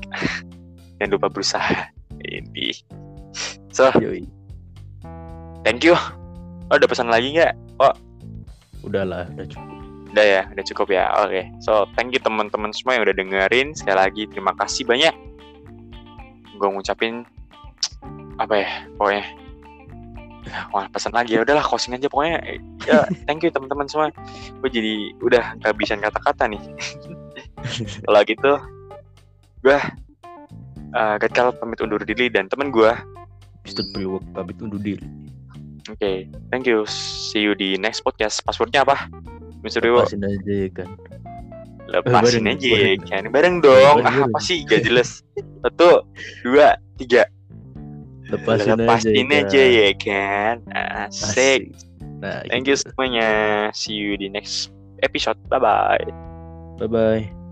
Jangan 0.97 1.11
lupa 1.13 1.27
berusaha. 1.29 1.93
Ini. 2.25 2.73
So. 3.69 3.91
Thank 5.65 5.82
you. 5.82 5.97
Oh 6.69 6.78
ada 6.78 6.86
pesan 6.86 7.10
lagi 7.10 7.34
nggak? 7.34 7.58
Udahlah 8.86 9.25
udah 9.34 9.45
cukup. 9.49 9.73
Udah 10.13 10.25
ya 10.25 10.41
udah 10.54 10.63
cukup 10.69 10.88
ya. 10.93 11.10
Oke. 11.25 11.49
So 11.60 11.89
thank 11.97 12.13
you 12.13 12.21
teman-teman 12.21 12.69
semua 12.71 12.95
yang 12.95 13.04
udah 13.10 13.17
dengerin. 13.17 13.73
Sekali 13.73 13.97
lagi 13.97 14.23
terima 14.30 14.54
kasih 14.54 14.86
banyak. 14.86 15.12
Gue 16.56 16.69
ngucapin 16.69 17.25
apa 18.38 18.54
ya 18.62 18.69
pokoknya. 18.95 19.25
Wah 20.69 20.86
pesan 20.93 21.17
lagi 21.17 21.36
ya. 21.36 21.41
Udahlah 21.41 21.65
closing 21.65 21.97
aja 21.97 22.06
pokoknya. 22.06 22.62
Ya 22.86 23.10
thank 23.25 23.41
you 23.41 23.49
teman-teman 23.49 23.89
semua. 23.89 24.13
Gue 24.62 24.69
jadi 24.69 25.17
udah 25.25 25.58
kehabisan 25.65 25.99
kata-kata 26.06 26.45
nih. 26.45 26.62
Kalau 28.06 28.21
gitu 28.30 28.54
gue 29.65 29.78
uh, 30.93 31.15
Gatkal 31.17 31.49
pamit 31.58 31.82
undur 31.82 31.97
diri 32.06 32.30
dan 32.30 32.45
temen 32.45 32.69
gue 32.69 32.93
Ustadz 33.65 33.89
Priwok 33.97 34.21
pamit 34.38 34.62
undur 34.62 34.78
diri 34.78 35.24
oke 35.91 36.11
thank 36.49 36.65
you. 36.65 36.83
See 36.87 37.43
you 37.43 37.53
di 37.53 37.75
next 37.75 38.01
podcast. 38.01 38.41
Passwordnya 38.45 38.85
apa? 38.85 39.09
Mr. 39.65 39.81
Dewo 39.81 40.05
lepasin 40.05 40.23
aja 40.23 40.53
ya 40.53 40.69
kan. 40.73 40.89
Lepasin 41.85 42.43
bareng, 42.49 42.57
aja 42.57 42.69
bareng. 42.69 43.01
kan? 43.05 43.23
Bareng 43.29 43.55
dong. 43.61 43.97
Bareng, 44.01 44.05
ah, 44.05 44.13
bareng. 44.25 44.33
apa 44.33 44.39
sih? 44.41 44.65
Gak 44.65 44.81
jelas. 44.85 45.21
Satu 45.61 46.05
dua 46.41 46.77
tiga. 46.97 47.29
Lepasin, 48.25 48.73
lepasin 48.73 49.29
aja, 49.29 49.37
aja, 49.45 49.61
ya 49.61 49.83
ya 49.85 49.93
kan? 49.97 50.55
Kan? 50.65 51.09
asik. 51.13 51.61
Nah 52.21 52.41
thank 52.49 52.65
you 52.65 52.73
gitu. 52.73 52.89
semuanya. 52.89 53.29
See 53.73 53.93
you 53.93 54.17
di 54.17 54.29
next 54.29 54.73
episode. 55.05 55.37
Bye 55.49 55.61
bye 55.61 56.05
bye 56.75 56.87
bye 56.87 57.44